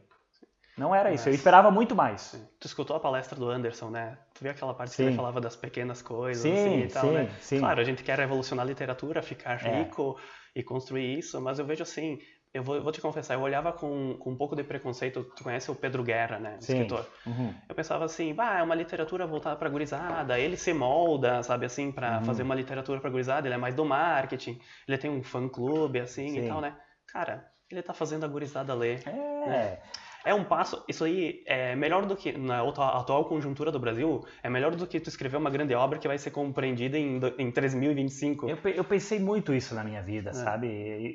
Não 0.77 0.93
era 0.93 1.13
isso, 1.13 1.29
eu 1.29 1.33
esperava 1.33 1.69
muito 1.69 1.95
mais. 1.95 2.31
Tu 2.59 2.65
escutou 2.65 2.95
a 2.95 2.99
palestra 2.99 3.37
do 3.39 3.47
Anderson, 3.49 3.89
né? 3.91 4.17
Tu 4.33 4.41
viu 4.41 4.51
aquela 4.51 4.73
parte 4.73 4.91
Sim. 4.91 5.03
que 5.03 5.09
ele 5.09 5.15
falava 5.15 5.39
das 5.39 5.55
pequenas 5.55 6.01
coisas 6.01 6.41
Sim, 6.41 6.53
assim, 6.53 6.79
e 6.83 6.87
tal, 6.87 7.03
sim, 7.07 7.13
né? 7.13 7.29
sim. 7.39 7.59
Claro, 7.59 7.79
a 7.79 7.83
gente 7.83 8.03
quer 8.03 8.17
revolucionar 8.17 8.65
a 8.65 8.67
literatura, 8.67 9.21
ficar 9.21 9.63
É. 9.63 9.77
rico 9.77 10.19
e 10.55 10.63
construir 10.63 11.19
isso, 11.19 11.39
mas 11.39 11.59
eu 11.59 11.65
vejo 11.65 11.83
assim, 11.83 12.17
eu 12.53 12.63
vou, 12.63 12.81
vou 12.81 12.91
te 12.91 13.01
confessar, 13.01 13.35
eu 13.35 13.41
olhava 13.41 13.71
com, 13.71 14.15
com 14.19 14.31
um 14.31 14.35
pouco 14.35 14.55
de 14.55 14.63
preconceito, 14.63 15.23
tu 15.35 15.43
conhece 15.43 15.69
o 15.69 15.75
Pedro 15.75 16.03
Guerra, 16.03 16.39
né? 16.39 16.57
Sim. 16.59 16.73
escritor. 16.73 17.07
Uhum. 17.25 17.53
Eu 17.69 17.75
pensava 17.75 18.05
assim, 18.05 18.33
bah, 18.33 18.57
é 18.59 18.63
uma 18.63 18.75
literatura 18.75 19.27
voltada 19.27 19.55
pra 19.55 19.69
gurizada, 19.69 20.39
ele 20.39 20.57
se 20.57 20.73
molda, 20.73 21.43
sabe, 21.43 21.65
assim, 21.67 21.91
pra 21.91 22.17
Uhum. 22.17 22.25
fazer 22.25 22.41
uma 22.43 22.55
literatura 22.55 22.99
pra 22.99 23.09
gurizada, 23.11 23.47
ele 23.47 23.53
é 23.55 23.57
mais 23.57 23.75
do 23.75 23.85
marketing, 23.85 24.59
ele 24.87 24.97
tem 24.97 25.09
um 25.11 25.21
fã-clube, 25.21 25.99
assim, 25.99 26.29
Sim. 26.29 26.45
e 26.45 26.47
tal, 26.47 26.61
né? 26.61 26.75
Cara, 27.07 27.47
ele 27.69 27.81
tá 27.81 27.93
fazendo 27.93 28.23
a 28.25 28.27
gurizada 28.27 28.73
ler. 28.73 29.01
É, 29.07 29.79
É 30.25 30.33
um 30.33 30.43
passo, 30.43 30.83
isso 30.87 31.03
aí 31.03 31.43
é 31.45 31.75
melhor 31.75 32.05
do 32.05 32.15
que, 32.15 32.31
na 32.37 32.61
atual 32.61 33.25
conjuntura 33.25 33.71
do 33.71 33.79
Brasil, 33.79 34.25
é 34.41 34.49
melhor 34.49 34.75
do 34.75 34.87
que 34.87 34.99
tu 34.99 35.09
escrever 35.09 35.37
uma 35.37 35.49
grande 35.49 35.73
obra 35.75 35.99
que 35.99 36.07
vai 36.07 36.17
ser 36.17 36.31
compreendida 36.31 36.97
em, 36.97 37.19
em 37.37 37.51
3025. 37.51 38.49
eu, 38.49 38.57
eu 38.69 38.83
pensei 38.83 39.19
muito 39.19 39.53
isso 39.53 39.75
na 39.75 39.83
minha 39.83 40.01
vida, 40.01 40.29
É. 40.29 40.33
sabe? 40.33 40.67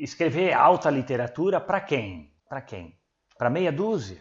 Escrever 0.02 0.52
alta 0.52 0.90
literatura 0.90 1.60
para 1.60 1.80
quem? 1.80 2.30
Para 2.48 2.60
quem? 2.60 2.94
Para 3.36 3.50
meia 3.50 3.72
dúzia, 3.72 4.20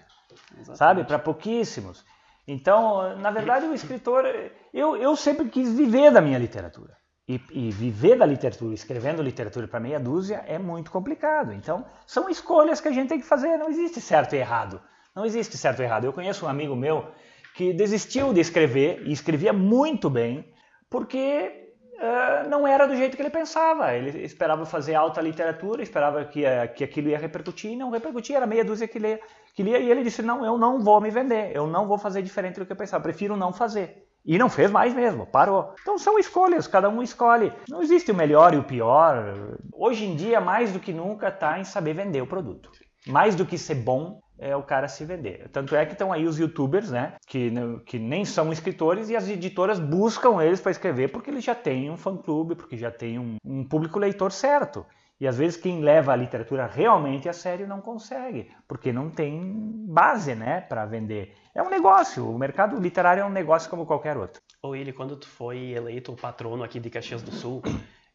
Exatamente. 0.52 0.78
sabe? 0.78 1.04
Para 1.04 1.20
pouquíssimos. 1.20 2.06
Então, 2.48 3.18
na 3.18 3.30
verdade, 3.32 3.66
o 3.66 3.74
escritor, 3.76 4.26
eu, 4.74 4.96
eu 4.96 5.16
sempre 5.16 5.50
quis 5.50 5.74
viver 5.74 6.12
da 6.12 6.22
minha 6.22 6.38
literatura. 6.38 6.97
E, 7.28 7.42
e 7.52 7.72
viver 7.72 8.18
da 8.18 8.26
literatura, 8.26 8.74
escrevendo 8.74 9.22
literatura 9.22 9.68
para 9.68 9.82
meia 9.82 10.00
dúzia, 10.00 10.46
é 10.48 10.58
muito 10.58 10.90
complicado. 10.90 11.52
Então, 11.52 11.86
são 12.06 12.30
escolhas 12.30 12.80
que 12.80 12.88
a 12.88 12.92
gente 12.92 13.10
tem 13.10 13.20
que 13.20 13.26
fazer. 13.26 13.58
Não 13.58 13.70
existe 13.70 14.00
certo 14.00 14.34
e 14.34 14.40
errado. 14.40 14.82
Não 15.14 15.26
existe 15.26 15.58
certo 15.58 15.82
e 15.82 15.84
errado. 15.84 16.06
Eu 16.06 16.14
conheço 16.14 16.46
um 16.46 16.50
amigo 16.50 16.76
meu 16.76 17.12
que 17.54 17.74
desistiu 17.74 18.32
de 18.32 18.40
escrever 18.40 19.02
e 19.06 19.12
escrevia 19.12 19.52
muito 19.52 20.10
bem, 20.10 20.54
porque 20.90 21.68
ah, 22.00 22.46
não 22.48 22.68
era 22.68 22.88
do 22.88 22.96
jeito 22.96 23.16
que 23.16 23.22
ele 23.22 23.30
pensava. 23.30 23.94
Ele 23.94 24.24
esperava 24.24 24.66
fazer 24.66 24.94
alta 24.96 25.20
literatura, 25.20 25.82
esperava 25.82 26.24
que, 26.24 26.46
ah, 26.46 26.68
que 26.68 26.84
aquilo 26.84 27.10
ia 27.10 27.18
repercutir, 27.18 27.72
e 27.72 27.76
não 27.76 27.90
repercutia. 27.90 28.38
Era 28.38 28.48
meia 28.48 28.64
dúzia 28.64 28.88
que 28.88 29.00
lia, 29.00 29.20
que 29.54 29.64
lia, 29.64 29.80
e 29.80 29.90
ele 29.90 30.04
disse: 30.04 30.22
Não, 30.22 30.46
eu 30.46 30.58
não 30.58 30.80
vou 30.80 31.02
me 31.02 31.10
vender, 31.10 31.52
eu 31.56 31.68
não 31.68 31.88
vou 31.88 31.98
fazer 31.98 32.22
diferente 32.22 32.60
do 32.60 32.66
que 32.66 32.72
eu 32.72 32.78
pensava, 32.78 33.04
prefiro 33.04 33.36
não 33.36 33.52
fazer. 33.52 34.07
E 34.28 34.38
não 34.38 34.50
fez 34.50 34.70
mais 34.70 34.94
mesmo, 34.94 35.26
parou. 35.26 35.74
Então 35.82 35.98
são 35.98 36.20
escolhas, 36.20 36.68
cada 36.68 36.90
um 36.90 37.02
escolhe. 37.02 37.54
Não 37.70 37.82
existe 37.82 38.12
o 38.12 38.16
melhor 38.16 38.54
e 38.54 38.58
o 38.58 38.64
pior. 38.64 39.34
Hoje 39.74 40.04
em 40.04 40.18
dia, 40.18 40.42
mais 40.42 40.74
do 40.74 40.82
que 40.82 40.92
nunca, 40.92 41.30
está 41.30 41.58
em 41.58 41.64
saber 41.64 41.94
vender 41.94 42.22
o 42.22 42.28
produto. 42.28 42.70
Mais 43.08 43.36
do 43.36 43.46
que 43.46 43.58
ser 43.58 43.76
bom, 43.76 44.20
é 44.38 44.54
o 44.54 44.64
cara 44.64 44.90
se 44.90 45.06
vender. 45.06 45.50
Tanto 45.50 45.76
é 45.76 45.86
que 45.86 45.94
estão 45.94 46.12
aí 46.12 46.26
os 46.26 46.38
youtubers, 46.38 46.92
né? 46.92 47.14
Que, 47.26 47.52
que 47.86 47.98
nem 47.98 48.26
são 48.26 48.52
escritores 48.52 49.10
e 49.10 49.16
as 49.16 49.30
editoras 49.30 49.80
buscam 49.80 50.44
eles 50.44 50.60
para 50.60 50.72
escrever 50.72 51.10
porque 51.10 51.30
eles 51.30 51.44
já 51.44 51.56
têm 51.56 51.90
um 51.90 51.96
fã-clube, 51.98 52.56
porque 52.56 52.76
já 52.76 52.92
tem 52.92 53.18
um, 53.18 53.38
um 53.46 53.64
público 53.64 53.98
leitor 53.98 54.34
certo. 54.34 54.86
E 55.20 55.28
às 55.28 55.38
vezes 55.38 55.60
quem 55.60 55.82
leva 55.82 56.14
a 56.14 56.16
literatura 56.16 56.68
realmente 56.68 57.28
a 57.28 57.34
sério 57.34 57.68
não 57.68 57.82
consegue, 57.82 58.52
porque 58.68 58.94
não 58.94 59.10
tem 59.10 59.42
base, 59.88 60.36
né, 60.36 60.62
para 60.62 60.86
vender. 60.86 61.34
É 61.56 61.64
um 61.64 61.70
negócio, 61.70 62.30
o 62.30 62.38
mercado 62.38 62.80
literário 62.80 63.22
é 63.22 63.26
um 63.26 63.32
negócio 63.32 63.70
como 63.70 63.86
qualquer 63.86 64.16
outro. 64.16 64.42
Ô 64.62 64.70
Willi, 64.70 64.94
quando 64.94 65.18
tu 65.18 65.28
foi 65.28 65.72
eleito 65.72 66.12
o 66.12 66.16
patrono 66.16 66.64
aqui 66.64 66.80
de 66.80 66.92
Caxias 66.92 67.24
do 67.24 67.32
Sul, 67.32 67.64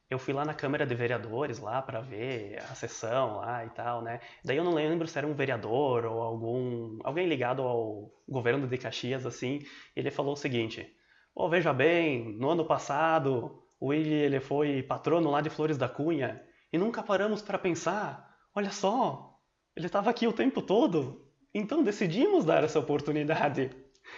eu 0.08 0.18
fui 0.18 0.32
lá 0.32 0.44
na 0.44 0.54
Câmara 0.54 0.86
de 0.86 0.94
Vereadores 0.94 1.58
lá 1.58 1.82
pra 1.82 2.00
ver 2.00 2.58
a 2.70 2.74
sessão 2.74 3.38
lá 3.38 3.64
e 3.64 3.70
tal, 3.70 4.00
né? 4.02 4.20
Daí 4.44 4.56
eu 4.56 4.64
não 4.64 4.74
lembro 4.74 5.08
se 5.08 5.18
era 5.18 5.26
um 5.26 5.34
vereador 5.34 6.04
ou 6.04 6.22
algum 6.22 6.98
alguém 7.02 7.26
ligado 7.26 7.62
ao 7.62 8.12
governo 8.28 8.66
de 8.68 8.78
Caxias 8.78 9.26
assim. 9.26 9.60
Ele 9.96 10.10
falou 10.10 10.34
o 10.34 10.36
seguinte: 10.36 10.86
"Ô, 11.34 11.48
veja 11.48 11.72
bem, 11.72 12.36
no 12.38 12.50
ano 12.50 12.64
passado 12.64 13.58
o 13.80 13.86
Willi 13.88 14.12
ele 14.12 14.38
foi 14.38 14.82
patrono 14.82 15.30
lá 15.30 15.40
de 15.40 15.50
Flores 15.50 15.78
da 15.78 15.88
Cunha 15.88 16.40
e 16.72 16.78
nunca 16.78 17.02
paramos 17.02 17.42
para 17.42 17.58
pensar, 17.58 18.34
olha 18.54 18.70
só, 18.70 19.38
ele 19.76 19.86
estava 19.86 20.10
aqui 20.10 20.26
o 20.26 20.32
tempo 20.32 20.62
todo. 20.62 21.26
Então 21.54 21.82
decidimos 21.82 22.44
dar 22.44 22.64
essa 22.64 22.78
oportunidade." 22.78 23.70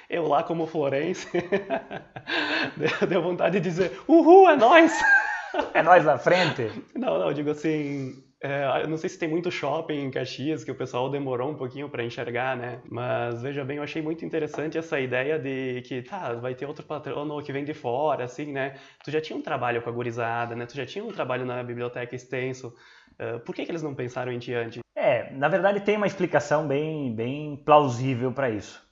Eu 0.09 0.27
lá 0.27 0.43
como 0.43 0.67
florense, 0.67 1.29
deu- 3.09 3.23
vontade 3.23 3.61
de 3.61 3.69
dizer, 3.69 4.01
uhul, 4.09 4.49
é 4.51 4.57
nóis! 4.57 4.93
É 5.73 5.83
nós 5.83 6.05
na 6.05 6.19
frente. 6.19 6.71
Não, 6.95 7.19
não, 7.19 7.29
eu 7.29 7.35
digo 7.35 7.51
assim, 7.51 8.23
é, 8.43 8.83
eu 8.83 8.89
não 8.89 8.97
sei 8.97 9.09
se 9.09 9.19
tem 9.19 9.29
muito 9.29 9.51
shopping 9.51 9.95
em 10.05 10.11
Caxias 10.11 10.63
que 10.63 10.71
o 10.71 10.75
pessoal 10.75 11.09
demorou 11.11 11.51
um 11.51 11.55
pouquinho 11.57 11.89
para 11.89 12.05
enxergar, 12.05 12.57
né? 12.57 12.81
Mas 12.91 13.41
veja 13.43 13.65
bem, 13.65 13.79
eu 13.79 13.83
achei 13.83 14.03
muito 14.03 14.25
interessante 14.25 14.77
essa 14.77 15.01
ideia 15.01 15.39
de 15.39 15.83
que, 15.83 16.03
tá, 16.03 16.35
vai 16.35 16.55
ter 16.55 16.67
outro 16.67 16.85
patrono 16.85 17.43
que 17.43 17.53
vem 17.53 17.65
de 17.65 17.73
fora, 17.73 18.25
assim, 18.25 18.53
né? 18.53 18.75
Tu 19.03 19.11
já 19.11 19.21
tinha 19.21 19.39
um 19.39 19.43
trabalho 19.43 19.81
com 19.81 19.91
a 19.91 19.93
gurizada, 19.93 20.55
né? 20.55 20.67
Tu 20.67 20.77
já 20.77 20.85
tinha 20.85 21.05
um 21.05 21.13
trabalho 21.13 21.47
na 21.47 21.63
biblioteca 21.63 22.15
extenso. 22.15 22.75
É, 23.19 23.39
por 23.39 23.55
que, 23.55 23.65
que 23.65 23.71
eles 23.71 23.83
não 23.83 23.95
pensaram 23.95 24.33
em 24.33 24.39
ti 24.39 24.53
antes? 24.53 24.81
É, 24.95 25.31
na 25.33 25.49
verdade 25.49 25.81
tem 25.81 25.97
uma 25.97 26.07
explicação 26.07 26.67
bem, 26.69 27.15
bem 27.15 27.57
plausível 27.65 28.33
para 28.33 28.51
isso. 28.51 28.85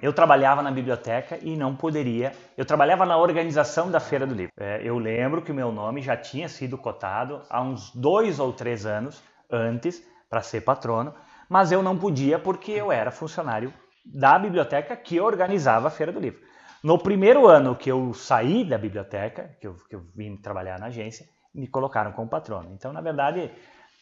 Eu 0.00 0.12
trabalhava 0.12 0.62
na 0.62 0.70
biblioteca 0.70 1.38
e 1.42 1.56
não 1.56 1.74
poderia. 1.74 2.32
Eu 2.56 2.64
trabalhava 2.64 3.04
na 3.04 3.16
organização 3.16 3.90
da 3.90 3.98
Feira 3.98 4.26
do 4.26 4.34
Livro. 4.34 4.52
É, 4.56 4.80
eu 4.84 4.96
lembro 4.96 5.42
que 5.42 5.50
o 5.50 5.54
meu 5.54 5.72
nome 5.72 6.00
já 6.00 6.16
tinha 6.16 6.48
sido 6.48 6.78
cotado 6.78 7.42
há 7.50 7.60
uns 7.60 7.92
dois 7.94 8.38
ou 8.38 8.52
três 8.52 8.86
anos 8.86 9.20
antes 9.50 10.02
para 10.30 10.40
ser 10.40 10.60
patrono, 10.60 11.12
mas 11.48 11.72
eu 11.72 11.82
não 11.82 11.98
podia 11.98 12.38
porque 12.38 12.72
eu 12.72 12.92
era 12.92 13.10
funcionário 13.10 13.72
da 14.04 14.38
biblioteca 14.38 14.96
que 14.96 15.20
organizava 15.20 15.88
a 15.88 15.90
Feira 15.90 16.12
do 16.12 16.20
Livro. 16.20 16.40
No 16.82 16.96
primeiro 16.96 17.48
ano 17.48 17.74
que 17.74 17.90
eu 17.90 18.14
saí 18.14 18.64
da 18.64 18.78
biblioteca, 18.78 19.56
que 19.60 19.66
eu, 19.66 19.74
que 19.88 19.96
eu 19.96 20.02
vim 20.14 20.36
trabalhar 20.36 20.78
na 20.78 20.86
agência, 20.86 21.26
me 21.52 21.66
colocaram 21.66 22.12
como 22.12 22.28
patrono. 22.28 22.70
Então, 22.72 22.92
na 22.92 23.00
verdade, 23.00 23.50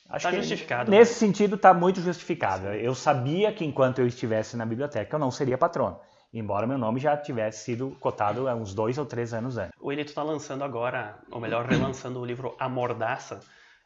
acho 0.09 0.25
Tá 0.25 0.31
que 0.31 0.37
justificado, 0.37 0.91
né? 0.91 0.99
nesse 0.99 1.15
sentido 1.15 1.57
está 1.57 1.73
muito 1.75 2.01
justificado. 2.01 2.69
Eu 2.69 2.95
sabia 2.95 3.53
que 3.53 3.65
enquanto 3.65 3.99
eu 3.99 4.07
estivesse 4.07 4.57
na 4.57 4.67
biblioteca 4.67 5.15
eu 5.15 5.21
não 5.21 5.31
seria 5.31 5.59
patrono, 5.59 5.99
embora 6.33 6.67
meu 6.67 6.79
nome 6.79 7.01
já 7.01 7.17
tivesse 7.17 7.65
sido 7.65 7.97
cotado 8.01 8.49
há 8.49 8.55
uns 8.55 8.75
dois 8.75 8.99
ou 8.99 9.07
três 9.07 9.33
anos 9.33 9.57
antes. 9.59 9.73
O 9.81 9.89
Willi, 9.89 10.05
tu 10.05 10.15
tá 10.15 10.23
lançando 10.23 10.65
agora, 10.65 11.19
ou 11.31 11.41
melhor, 11.41 11.67
relançando 11.67 12.21
o 12.21 12.25
livro 12.25 12.55
A 12.59 12.69
Mordaça, 12.69 13.41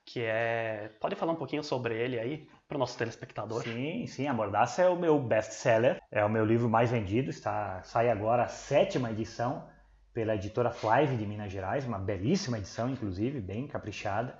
que 0.04 0.20
é... 0.20 0.90
Pode 1.00 1.14
falar 1.14 1.32
um 1.32 1.36
pouquinho 1.36 1.62
sobre 1.62 1.94
ele 1.94 2.18
aí, 2.18 2.48
para 2.66 2.76
o 2.76 2.78
nosso 2.78 2.96
telespectador? 2.96 3.62
Sim, 3.62 4.06
sim, 4.06 4.26
a 4.26 4.34
Mordaça 4.34 4.82
é 4.82 4.88
o 4.88 4.96
meu 4.96 5.18
best-seller, 5.18 6.00
é 6.10 6.24
o 6.24 6.28
meu 6.28 6.44
livro 6.44 6.68
mais 6.68 6.90
vendido, 6.90 7.30
está 7.30 7.82
sai 7.82 8.10
agora 8.10 8.44
a 8.44 8.48
sétima 8.48 9.10
edição 9.10 9.68
pela 10.12 10.34
editora 10.34 10.70
Flive 10.70 11.16
de 11.16 11.26
Minas 11.26 11.52
Gerais, 11.52 11.86
uma 11.86 11.98
belíssima 11.98 12.58
edição, 12.58 12.90
inclusive, 12.90 13.40
bem 13.40 13.66
caprichada. 13.66 14.36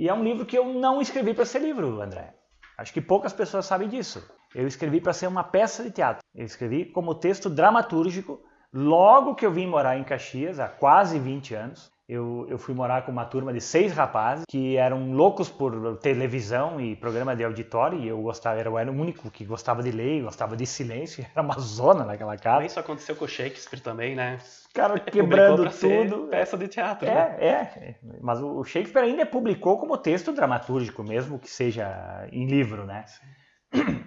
E 0.00 0.08
é 0.08 0.14
um 0.14 0.24
livro 0.24 0.46
que 0.46 0.56
eu 0.56 0.64
não 0.64 1.02
escrevi 1.02 1.34
para 1.34 1.44
ser 1.44 1.58
livro, 1.58 2.00
André. 2.00 2.34
Acho 2.78 2.90
que 2.90 3.02
poucas 3.02 3.34
pessoas 3.34 3.66
sabem 3.66 3.86
disso. 3.86 4.26
Eu 4.54 4.66
escrevi 4.66 4.98
para 4.98 5.12
ser 5.12 5.26
uma 5.26 5.44
peça 5.44 5.82
de 5.82 5.90
teatro. 5.90 6.24
Eu 6.34 6.46
escrevi 6.46 6.86
como 6.86 7.14
texto 7.14 7.50
dramatúrgico 7.50 8.42
logo 8.72 9.34
que 9.34 9.44
eu 9.44 9.52
vim 9.52 9.66
morar 9.66 9.98
em 9.98 10.02
Caxias, 10.02 10.58
há 10.58 10.66
quase 10.66 11.18
20 11.18 11.54
anos. 11.54 11.92
Eu, 12.10 12.44
eu 12.50 12.58
fui 12.58 12.74
morar 12.74 13.02
com 13.02 13.12
uma 13.12 13.24
turma 13.24 13.52
de 13.52 13.60
seis 13.60 13.92
rapazes 13.92 14.44
que 14.48 14.76
eram 14.76 15.12
loucos 15.12 15.48
por 15.48 15.96
televisão 15.98 16.80
e 16.80 16.96
programa 16.96 17.36
de 17.36 17.44
auditório 17.44 18.00
e 18.00 18.08
eu 18.08 18.20
gostava, 18.20 18.60
eu 18.60 18.76
era 18.76 18.90
o 18.90 18.94
único 18.94 19.30
que 19.30 19.44
gostava 19.44 19.80
de 19.80 19.92
ler, 19.92 20.24
gostava 20.24 20.56
de 20.56 20.66
silêncio, 20.66 21.24
era 21.32 21.40
uma 21.40 21.56
zona 21.60 22.04
naquela 22.04 22.36
casa. 22.36 22.66
Isso 22.66 22.80
aconteceu 22.80 23.14
com 23.14 23.26
o 23.26 23.28
Shakespeare 23.28 23.80
também, 23.80 24.16
né? 24.16 24.38
Cara 24.74 24.98
quebrando 24.98 25.70
tudo. 25.70 26.26
peça 26.26 26.58
de 26.58 26.66
teatro, 26.66 27.06
né? 27.06 27.36
É, 27.38 27.48
é. 27.48 27.94
Mas 28.20 28.42
o 28.42 28.64
Shakespeare 28.64 29.04
ainda 29.04 29.24
publicou 29.24 29.78
como 29.78 29.96
texto 29.96 30.32
dramatúrgico, 30.32 31.04
mesmo 31.04 31.38
que 31.38 31.48
seja 31.48 32.26
em 32.32 32.44
livro, 32.44 32.84
né? 32.86 33.04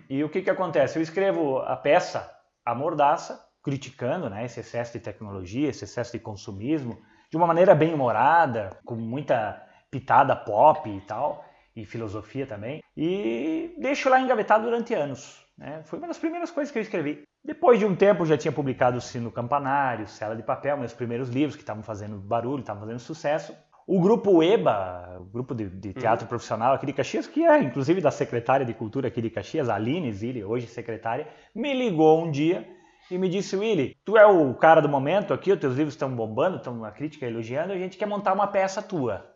E 0.10 0.22
o 0.26 0.30
que 0.30 0.42
que 0.42 0.50
acontece? 0.50 1.00
Eu 1.00 1.02
escrevo 1.02 1.60
a 1.60 1.78
peça 1.78 2.30
A 2.66 2.76
Mordaça, 2.76 3.40
criticando 3.64 4.30
né, 4.30 4.44
esse 4.44 4.60
excesso 4.60 4.92
de 4.92 5.00
tecnologia, 5.00 5.70
esse 5.70 5.86
excesso 5.86 6.12
de 6.12 6.20
consumismo, 6.20 7.02
de 7.34 7.38
uma 7.38 7.48
maneira 7.48 7.74
bem 7.74 7.92
humorada, 7.92 8.70
com 8.86 8.94
muita 8.94 9.60
pitada 9.90 10.36
pop 10.36 10.88
e 10.88 11.02
tal, 11.02 11.44
e 11.76 11.84
filosofia 11.84 12.46
também, 12.46 12.84
e 12.96 13.74
deixo 13.80 14.08
lá 14.08 14.22
engavetado 14.22 14.66
durante 14.66 14.94
anos. 14.94 15.44
Né? 15.58 15.82
Foi 15.86 15.98
uma 15.98 16.08
das 16.08 16.20
primeiras 16.20 16.52
coisas 16.52 16.72
que 16.72 16.78
eu 16.78 16.84
escrevi. 16.84 17.24
Depois 17.44 17.80
de 17.80 17.88
um 17.88 17.96
tempo 17.96 18.24
já 18.24 18.38
tinha 18.38 18.52
publicado 18.52 19.00
o 19.00 19.02
Sino 19.02 19.32
Campanário, 19.32 20.08
Cela 20.08 20.36
de 20.36 20.44
Papel, 20.44 20.78
meus 20.78 20.94
primeiros 20.94 21.28
livros 21.28 21.56
que 21.56 21.64
estavam 21.64 21.82
fazendo 21.82 22.20
barulho, 22.20 22.60
estavam 22.60 22.84
fazendo 22.84 23.00
sucesso. 23.00 23.52
O 23.88 24.00
grupo 24.00 24.44
EBA, 24.44 25.18
o 25.20 25.26
grupo 25.26 25.56
de, 25.56 25.68
de 25.68 25.92
teatro 25.92 26.28
profissional 26.28 26.76
aqui 26.76 26.86
de 26.86 26.94
Caxias, 26.94 27.26
que 27.26 27.44
é 27.44 27.58
inclusive 27.64 28.00
da 28.00 28.12
secretária 28.12 28.64
de 28.64 28.76
cultura 28.76 29.08
aqui 29.08 29.24
de 29.24 29.32
Caxias, 29.32 29.70
Aline 29.70 30.14
Zilli, 30.14 30.44
hoje 30.44 30.68
secretária, 30.68 31.28
me 31.56 31.74
ligou 31.74 32.24
um 32.24 32.30
dia 32.30 32.64
e 33.10 33.18
me 33.18 33.30
disse, 33.30 33.56
Willy, 33.56 33.98
tu 34.06 34.18
é 34.18 34.26
o 34.26 34.54
cara 34.54 34.82
do 34.82 34.90
momento 34.90 35.34
aqui, 35.34 35.52
os 35.52 35.60
teus 35.60 35.76
livros 35.76 35.94
estão 35.94 36.14
bombando, 36.14 36.58
estão 36.58 36.74
uma 36.74 36.92
crítica 36.92 37.26
elogiando, 37.26 37.74
a 37.74 37.78
gente 37.78 37.98
quer 37.98 38.06
montar 38.06 38.34
uma 38.34 38.48
peça 38.48 38.82
tua. 38.82 39.34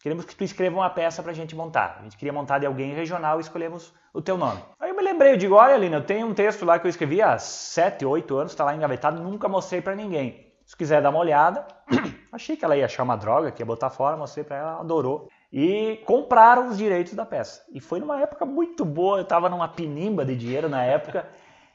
Queremos 0.00 0.24
que 0.24 0.34
tu 0.34 0.42
escreva 0.42 0.76
uma 0.76 0.88
peça 0.88 1.22
pra 1.22 1.34
gente 1.34 1.54
montar. 1.54 1.98
A 2.00 2.02
gente 2.04 2.16
queria 2.16 2.32
montar 2.32 2.58
de 2.58 2.64
alguém 2.64 2.94
regional 2.94 3.36
e 3.36 3.42
escolhemos 3.42 3.92
o 4.14 4.22
teu 4.22 4.38
nome. 4.38 4.62
Aí 4.78 4.88
eu 4.88 4.96
me 4.96 5.02
lembrei, 5.02 5.32
eu 5.32 5.36
digo, 5.36 5.54
olha 5.54 5.76
Lina, 5.76 5.98
eu 5.98 6.04
tenho 6.04 6.26
um 6.26 6.32
texto 6.32 6.64
lá 6.64 6.78
que 6.78 6.86
eu 6.86 6.88
escrevi 6.88 7.20
há 7.20 7.36
7, 7.38 8.06
8 8.06 8.36
anos, 8.36 8.52
está 8.52 8.64
lá 8.64 8.74
engavetado, 8.74 9.22
nunca 9.22 9.46
mostrei 9.46 9.82
para 9.82 9.94
ninguém. 9.94 10.50
Se 10.64 10.74
quiser 10.74 11.02
dar 11.02 11.10
uma 11.10 11.18
olhada, 11.18 11.66
achei 12.32 12.56
que 12.56 12.64
ela 12.64 12.76
ia 12.76 12.86
achar 12.86 13.02
uma 13.02 13.16
droga, 13.16 13.50
que 13.50 13.60
ia 13.60 13.66
botar 13.66 13.90
fora, 13.90 14.16
mostrei 14.16 14.44
para 14.44 14.56
ela, 14.56 14.70
ela 14.70 14.80
adorou. 14.80 15.28
E 15.52 16.00
compraram 16.06 16.68
os 16.68 16.78
direitos 16.78 17.12
da 17.12 17.26
peça. 17.26 17.62
E 17.72 17.80
foi 17.80 18.00
numa 18.00 18.20
época 18.20 18.46
muito 18.46 18.84
boa, 18.84 19.18
eu 19.18 19.22
estava 19.24 19.48
numa 19.50 19.68
pinimba 19.68 20.24
de 20.24 20.36
dinheiro 20.36 20.68
na 20.68 20.82
época. 20.82 21.28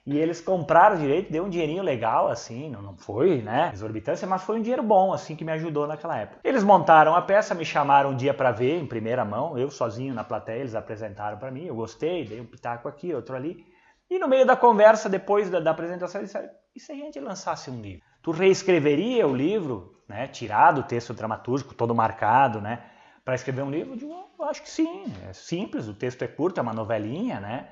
E 0.06 0.20
eles 0.20 0.40
compraram 0.40 0.98
direito, 0.98 1.32
deu 1.32 1.46
um 1.46 1.50
dinheirinho 1.50 1.82
legal, 1.82 2.28
assim, 2.28 2.70
não, 2.70 2.80
não 2.80 2.96
foi, 2.96 3.42
né, 3.42 3.72
exorbitância, 3.74 4.28
mas 4.28 4.44
foi 4.44 4.60
um 4.60 4.62
dinheiro 4.62 4.84
bom, 4.84 5.12
assim, 5.12 5.36
que 5.36 5.44
me 5.44 5.52
ajudou 5.54 5.88
naquela 5.88 6.16
época. 6.16 6.40
Eles 6.44 6.64
montaram 6.64 7.16
a 7.16 7.22
peça, 7.24 7.56
me 7.56 7.66
chamaram 7.66 8.12
um 8.12 8.16
dia 8.16 8.32
para 8.32 8.52
ver 8.52 8.80
em 8.80 8.86
primeira 8.86 9.26
mão, 9.26 9.58
eu 9.58 9.72
sozinho 9.72 10.14
na 10.14 10.24
plateia, 10.24 10.60
eles 10.60 10.76
apresentaram 10.76 11.40
para 11.40 11.50
mim, 11.50 11.66
eu 11.66 11.74
gostei, 11.74 12.24
dei 12.24 12.40
um 12.40 12.46
pitaco 12.46 12.88
aqui, 12.88 13.16
outro 13.16 13.36
ali. 13.36 13.66
E 14.08 14.20
no 14.20 14.28
meio 14.28 14.46
da 14.46 14.56
conversa, 14.56 15.10
depois 15.10 15.50
da, 15.50 15.60
da 15.60 15.72
apresentação, 15.72 16.22
eles 16.22 16.30
disseram, 16.30 16.54
e 16.76 16.80
se 16.80 16.92
a 16.92 16.96
gente 16.96 17.20
lançasse 17.20 17.72
um 17.72 17.82
livro? 17.82 18.06
Tu 18.22 18.30
reescreveria 18.30 19.28
o 19.28 19.36
livro, 19.36 20.04
né, 20.08 20.28
tirado 20.28 20.82
o 20.82 20.84
texto 20.84 21.16
dramatúrgico, 21.16 21.74
todo 21.74 21.96
marcado, 21.96 22.62
né, 22.62 22.84
para 23.24 23.34
escrever 23.34 23.64
um 23.64 23.72
livro? 23.72 23.94
Eu 23.94 23.98
digo, 23.98 24.14
acho 24.44 24.62
que 24.62 24.70
sim, 24.70 25.06
é 25.28 25.34
simples, 25.34 25.88
o 25.88 25.96
texto 25.96 26.22
é 26.22 26.28
curto, 26.28 26.60
é 26.60 26.62
uma 26.62 26.74
novelinha, 26.74 27.40
né, 27.40 27.70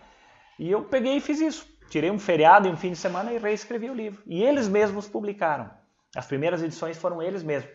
e 0.58 0.72
eu 0.72 0.84
peguei 0.84 1.18
e 1.18 1.22
fiz 1.22 1.40
isso 1.40 1.73
tirei 1.90 2.10
um 2.10 2.20
feriado 2.20 2.68
e 2.68 2.72
um 2.72 2.78
fim 2.78 2.92
de 2.92 2.98
semana 2.98 3.32
e 3.32 3.38
reescrevi 3.38 3.90
o 3.90 3.94
livro. 3.94 4.22
E 4.26 4.44
eles 4.44 4.68
mesmos 4.68 5.08
publicaram. 5.08 5.70
As 6.16 6.26
primeiras 6.26 6.62
edições 6.62 6.98
foram 6.98 7.22
eles 7.22 7.44
mesmos. 7.44 7.72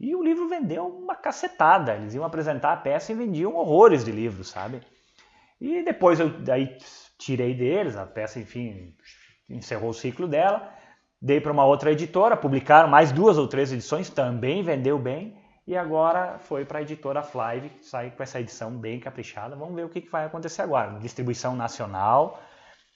E 0.00 0.14
o 0.14 0.22
livro 0.22 0.48
vendeu 0.48 0.86
uma 0.86 1.14
cacetada. 1.14 1.96
Eles 1.96 2.14
iam 2.14 2.24
apresentar 2.24 2.72
a 2.72 2.76
peça 2.76 3.12
e 3.12 3.14
vendiam 3.14 3.56
horrores 3.56 4.04
de 4.04 4.12
livros, 4.12 4.48
sabe? 4.48 4.80
E 5.60 5.82
depois 5.82 6.20
eu 6.20 6.28
daí 6.28 6.76
tirei 7.18 7.54
deles, 7.54 7.96
a 7.96 8.06
peça, 8.06 8.38
enfim, 8.38 8.94
encerrou 9.50 9.90
o 9.90 9.94
ciclo 9.94 10.28
dela. 10.28 10.72
Dei 11.20 11.40
para 11.40 11.52
uma 11.52 11.64
outra 11.64 11.90
editora, 11.90 12.36
publicaram 12.36 12.88
mais 12.88 13.10
duas 13.10 13.38
ou 13.38 13.48
três 13.48 13.72
edições, 13.72 14.08
também 14.08 14.62
vendeu 14.62 14.98
bem. 14.98 15.36
E 15.66 15.76
agora 15.76 16.38
foi 16.38 16.64
para 16.64 16.78
a 16.78 16.82
editora 16.82 17.22
Flive, 17.22 17.70
sai 17.82 18.10
com 18.12 18.22
essa 18.22 18.40
edição 18.40 18.70
bem 18.70 19.00
caprichada. 19.00 19.56
Vamos 19.56 19.74
ver 19.74 19.84
o 19.84 19.88
que, 19.88 20.00
que 20.00 20.10
vai 20.10 20.24
acontecer 20.24 20.62
agora. 20.62 20.98
Distribuição 21.00 21.56
nacional, 21.56 22.40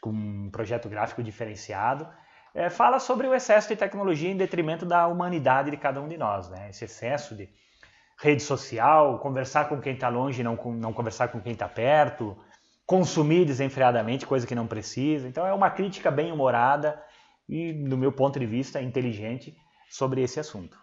com 0.02 0.10
um 0.10 0.50
projeto 0.50 0.88
gráfico 0.88 1.22
diferenciado, 1.22 2.06
é, 2.52 2.68
fala 2.68 2.98
sobre 2.98 3.26
o 3.26 3.34
excesso 3.34 3.68
de 3.68 3.76
tecnologia 3.76 4.28
em 4.28 4.36
detrimento 4.36 4.84
da 4.84 5.06
humanidade 5.06 5.70
de 5.70 5.76
cada 5.76 6.02
um 6.02 6.08
de 6.08 6.18
nós. 6.18 6.50
Né? 6.50 6.68
Esse 6.68 6.84
excesso 6.84 7.36
de 7.36 7.48
rede 8.18 8.42
social, 8.42 9.20
conversar 9.20 9.68
com 9.68 9.80
quem 9.80 9.94
está 9.94 10.08
longe 10.08 10.42
não, 10.42 10.56
não 10.74 10.92
conversar 10.92 11.28
com 11.28 11.40
quem 11.40 11.52
está 11.52 11.68
perto, 11.68 12.36
consumir 12.84 13.44
desenfreadamente 13.44 14.26
coisa 14.26 14.46
que 14.46 14.56
não 14.56 14.66
precisa. 14.66 15.26
Então 15.28 15.46
é 15.46 15.54
uma 15.54 15.70
crítica 15.70 16.10
bem 16.10 16.32
humorada 16.32 17.00
e, 17.48 17.72
do 17.72 17.96
meu 17.96 18.12
ponto 18.12 18.40
de 18.40 18.46
vista, 18.46 18.82
inteligente 18.82 19.56
sobre 19.88 20.20
esse 20.20 20.40
assunto. 20.40 20.76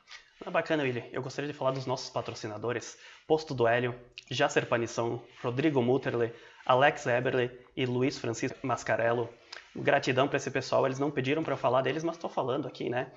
Ah, 0.45 0.49
bacana, 0.49 0.83
Willi. 0.83 1.03
Eu 1.11 1.21
gostaria 1.21 1.51
de 1.51 1.57
falar 1.57 1.71
dos 1.71 1.85
nossos 1.85 2.09
patrocinadores: 2.09 2.97
Posto 3.27 3.53
do 3.53 3.67
Hélio, 3.67 3.93
Jacer 4.31 4.65
Panição, 4.65 5.21
Rodrigo 5.43 5.81
Mutterle, 5.81 6.33
Alex 6.65 7.05
Eberle 7.07 7.65
e 7.75 7.85
Luiz 7.85 8.17
Francisco 8.17 8.59
Mascarello. 8.63 9.29
Gratidão 9.75 10.27
para 10.27 10.37
esse 10.37 10.49
pessoal, 10.49 10.85
eles 10.85 10.99
não 10.99 11.11
pediram 11.11 11.43
para 11.43 11.53
eu 11.53 11.57
falar 11.57 11.81
deles, 11.81 12.03
mas 12.03 12.15
estou 12.15 12.29
falando 12.29 12.67
aqui, 12.67 12.89
né? 12.89 13.07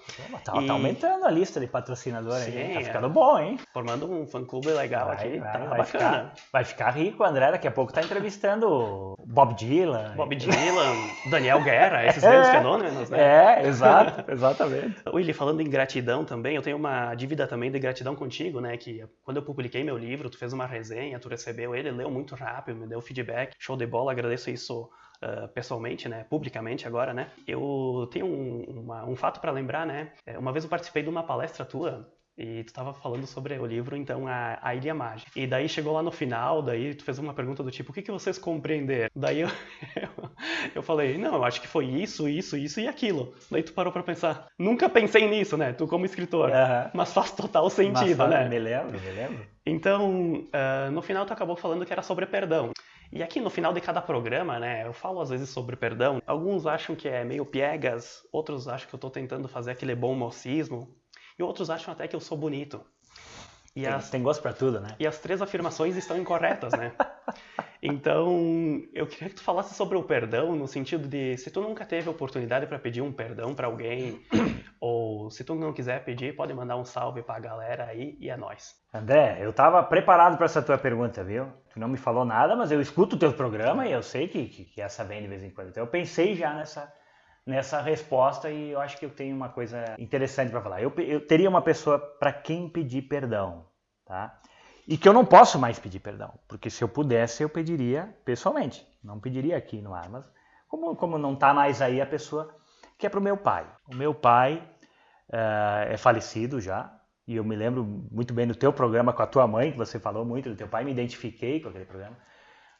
Tá, 0.44 0.60
e... 0.60 0.66
tá, 0.66 0.72
aumentando 0.72 1.24
a 1.24 1.30
lista 1.30 1.58
de 1.58 1.66
patrocinadores 1.66 2.44
Sim, 2.44 2.58
aí, 2.58 2.74
tá 2.74 2.80
ficando 2.82 3.06
é. 3.06 3.10
bom, 3.10 3.38
hein? 3.38 3.58
Formando 3.72 4.10
um 4.10 4.26
fã-clube 4.26 4.68
legal 4.68 5.06
vai, 5.06 5.16
aqui, 5.16 5.38
vai, 5.38 5.52
tá 5.52 5.58
vai 5.58 5.78
bacana. 5.78 5.84
Ficar, 5.84 6.34
vai 6.52 6.64
ficar 6.64 6.90
rico, 6.90 7.24
André, 7.24 7.52
daqui 7.52 7.66
a 7.66 7.70
pouco 7.70 7.92
tá 7.92 8.02
entrevistando 8.02 9.16
Bob 9.24 9.54
Dylan. 9.54 10.14
Bob 10.14 10.34
Dylan, 10.36 10.94
Daniel 11.30 11.62
Guerra, 11.62 12.04
esses 12.06 12.22
grandes 12.22 12.48
é, 12.48 12.52
fenômenos, 12.52 13.10
né? 13.10 13.62
É, 13.62 13.66
exato, 13.66 14.30
exatamente. 14.30 15.02
Willy, 15.12 15.32
falando 15.32 15.60
em 15.60 15.70
gratidão 15.70 16.24
também, 16.24 16.56
eu 16.56 16.62
tenho 16.62 16.76
uma 16.76 17.14
dívida 17.14 17.46
também 17.46 17.70
de 17.70 17.78
gratidão 17.78 18.14
contigo, 18.14 18.60
né? 18.60 18.76
Que 18.76 19.04
quando 19.24 19.38
eu 19.38 19.42
publiquei 19.42 19.82
meu 19.82 19.96
livro, 19.96 20.28
tu 20.28 20.38
fez 20.38 20.52
uma 20.52 20.66
resenha, 20.66 21.18
tu 21.18 21.28
recebeu 21.28 21.74
ele, 21.74 21.90
leu 21.90 22.10
muito 22.10 22.34
rápido, 22.34 22.78
me 22.78 22.86
deu 22.86 23.00
feedback, 23.00 23.54
show 23.58 23.76
de 23.76 23.86
bola, 23.86 24.12
agradeço 24.12 24.50
isso 24.50 24.90
uh, 25.22 25.48
pessoalmente, 25.48 26.08
né, 26.08 26.24
publicamente 26.28 26.86
agora, 26.86 27.14
né, 27.14 27.30
eu 27.46 28.08
tenho 28.12 28.26
um, 28.26 28.64
uma, 28.80 29.04
um 29.04 29.16
fato 29.16 29.40
para 29.40 29.52
lembrar, 29.52 29.86
né, 29.86 30.12
é, 30.26 30.38
uma 30.38 30.52
vez 30.52 30.64
eu 30.64 30.70
participei 30.70 31.02
de 31.02 31.08
uma 31.08 31.22
palestra 31.22 31.64
tua 31.64 32.08
e 32.36 32.64
tu 32.64 32.68
estava 32.68 32.94
falando 32.94 33.26
sobre 33.26 33.58
o 33.58 33.66
livro, 33.66 33.94
então, 33.94 34.26
a, 34.26 34.58
a 34.62 34.74
Ilha 34.74 34.94
Mágica. 34.94 35.30
E 35.36 35.46
daí 35.46 35.68
chegou 35.68 35.92
lá 35.92 36.02
no 36.02 36.10
final, 36.10 36.62
daí 36.62 36.94
tu 36.94 37.04
fez 37.04 37.18
uma 37.18 37.34
pergunta 37.34 37.62
do 37.62 37.70
tipo, 37.70 37.90
o 37.90 37.94
que, 37.94 38.00
que 38.00 38.10
vocês 38.10 38.38
compreenderam? 38.38 39.10
Daí 39.14 39.40
eu, 39.40 39.48
eu, 39.94 40.30
eu, 40.76 40.82
falei, 40.82 41.18
não, 41.18 41.34
eu 41.34 41.44
acho 41.44 41.60
que 41.60 41.68
foi 41.68 41.84
isso, 41.84 42.26
isso, 42.26 42.56
isso 42.56 42.80
e 42.80 42.88
aquilo. 42.88 43.34
Daí 43.50 43.62
tu 43.62 43.74
parou 43.74 43.92
para 43.92 44.02
pensar, 44.02 44.46
nunca 44.58 44.88
pensei 44.88 45.28
nisso, 45.28 45.56
né, 45.56 45.72
tu 45.72 45.86
como 45.86 46.06
escritor, 46.06 46.48
uhum. 46.48 46.90
mas 46.94 47.12
faz 47.12 47.32
total 47.32 47.68
sentido, 47.68 48.18
mas, 48.18 48.30
né? 48.30 48.48
Me 48.48 48.58
lembro, 48.58 48.98
me 48.98 49.10
lembro. 49.10 49.46
Então, 49.64 50.34
uh, 50.34 50.90
no 50.90 51.02
final 51.02 51.24
tu 51.24 51.32
acabou 51.32 51.54
falando 51.54 51.84
que 51.86 51.92
era 51.92 52.02
sobre 52.02 52.26
perdão. 52.26 52.72
E 53.12 53.22
aqui 53.22 53.40
no 53.40 53.50
final 53.50 53.74
de 53.74 53.80
cada 53.80 54.00
programa, 54.00 54.58
né, 54.58 54.86
eu 54.86 54.94
falo 54.94 55.20
às 55.20 55.28
vezes 55.28 55.50
sobre 55.50 55.76
perdão. 55.76 56.22
Alguns 56.26 56.66
acham 56.66 56.96
que 56.96 57.06
é 57.06 57.22
meio 57.22 57.44
piegas, 57.44 58.26
outros 58.32 58.66
acham 58.66 58.88
que 58.88 58.94
eu 58.94 58.96
estou 58.96 59.10
tentando 59.10 59.46
fazer 59.46 59.72
aquele 59.72 59.94
bom 59.94 60.14
mocismo, 60.14 60.96
e 61.38 61.42
outros 61.42 61.68
acham 61.68 61.92
até 61.92 62.08
que 62.08 62.16
eu 62.16 62.20
sou 62.20 62.38
bonito. 62.38 62.80
E 63.76 63.82
tem, 63.82 63.92
as, 63.92 64.10
tem 64.10 64.22
gosto 64.22 64.40
para 64.40 64.54
tudo, 64.54 64.80
né? 64.80 64.96
E 64.98 65.06
as 65.06 65.18
três 65.18 65.42
afirmações 65.42 65.94
estão 65.94 66.16
incorretas, 66.16 66.72
né? 66.72 66.92
Então, 67.84 68.80
eu 68.94 69.08
queria 69.08 69.28
que 69.28 69.34
tu 69.34 69.42
falasse 69.42 69.74
sobre 69.74 69.98
o 69.98 70.04
perdão, 70.04 70.54
no 70.54 70.68
sentido 70.68 71.08
de 71.08 71.36
se 71.36 71.50
tu 71.50 71.60
nunca 71.60 71.84
teve 71.84 72.08
oportunidade 72.08 72.64
para 72.64 72.78
pedir 72.78 73.00
um 73.00 73.12
perdão 73.12 73.56
para 73.56 73.66
alguém, 73.66 74.20
ou 74.80 75.28
se 75.30 75.42
tu 75.42 75.56
não 75.56 75.72
quiser 75.72 76.04
pedir, 76.04 76.36
pode 76.36 76.54
mandar 76.54 76.76
um 76.76 76.84
salve 76.84 77.22
para 77.22 77.34
a 77.34 77.40
galera 77.40 77.86
aí 77.86 78.16
e 78.20 78.30
é 78.30 78.36
nós. 78.36 78.76
André, 78.94 79.38
eu 79.40 79.50
estava 79.50 79.82
preparado 79.82 80.36
para 80.36 80.46
essa 80.46 80.62
tua 80.62 80.78
pergunta, 80.78 81.24
viu? 81.24 81.48
Tu 81.70 81.80
não 81.80 81.88
me 81.88 81.96
falou 81.96 82.24
nada, 82.24 82.54
mas 82.54 82.70
eu 82.70 82.80
escuto 82.80 83.16
o 83.16 83.18
teu 83.18 83.32
programa 83.32 83.84
e 83.84 83.90
eu 83.90 84.02
sei 84.02 84.28
que, 84.28 84.46
que, 84.46 84.64
que 84.64 84.80
essa 84.80 85.02
vem 85.02 85.20
de 85.20 85.26
vez 85.26 85.42
em 85.42 85.50
quando. 85.50 85.70
Então, 85.70 85.82
eu 85.82 85.88
pensei 85.88 86.36
já 86.36 86.54
nessa, 86.54 86.92
nessa 87.44 87.80
resposta 87.80 88.48
e 88.48 88.70
eu 88.70 88.80
acho 88.80 88.96
que 88.96 89.04
eu 89.04 89.10
tenho 89.10 89.34
uma 89.34 89.48
coisa 89.48 89.96
interessante 89.98 90.52
para 90.52 90.62
falar. 90.62 90.80
Eu, 90.80 90.94
eu 90.98 91.26
teria 91.26 91.48
uma 91.48 91.62
pessoa 91.62 91.98
para 91.98 92.32
quem 92.32 92.68
pedir 92.68 93.02
perdão, 93.02 93.66
tá? 94.06 94.40
E 94.92 94.98
que 94.98 95.08
eu 95.08 95.14
não 95.14 95.24
posso 95.24 95.58
mais 95.58 95.78
pedir 95.78 96.00
perdão, 96.00 96.34
porque 96.46 96.68
se 96.68 96.84
eu 96.84 96.88
pudesse, 96.88 97.42
eu 97.42 97.48
pediria 97.48 98.14
pessoalmente, 98.26 98.86
não 99.02 99.18
pediria 99.18 99.56
aqui 99.56 99.80
no 99.80 99.94
ar. 99.94 100.06
Mas 100.10 100.22
como, 100.68 100.94
como 100.94 101.16
não 101.16 101.32
está 101.32 101.54
mais 101.54 101.80
aí 101.80 101.98
a 101.98 102.04
pessoa, 102.04 102.54
que 102.98 103.06
é 103.06 103.08
para 103.08 103.18
o 103.18 103.22
meu 103.22 103.38
pai. 103.38 103.66
O 103.90 103.96
meu 103.96 104.12
pai 104.12 104.62
uh, 105.30 105.88
é 105.88 105.96
falecido 105.96 106.60
já, 106.60 106.94
e 107.26 107.36
eu 107.36 107.42
me 107.42 107.56
lembro 107.56 107.82
muito 108.10 108.34
bem 108.34 108.46
do 108.46 108.54
teu 108.54 108.70
programa 108.70 109.14
com 109.14 109.22
a 109.22 109.26
tua 109.26 109.46
mãe, 109.46 109.72
que 109.72 109.78
você 109.78 109.98
falou 109.98 110.26
muito 110.26 110.50
do 110.50 110.56
teu 110.56 110.68
pai, 110.68 110.84
me 110.84 110.90
identifiquei 110.90 111.58
com 111.58 111.70
aquele 111.70 111.86
programa. 111.86 112.18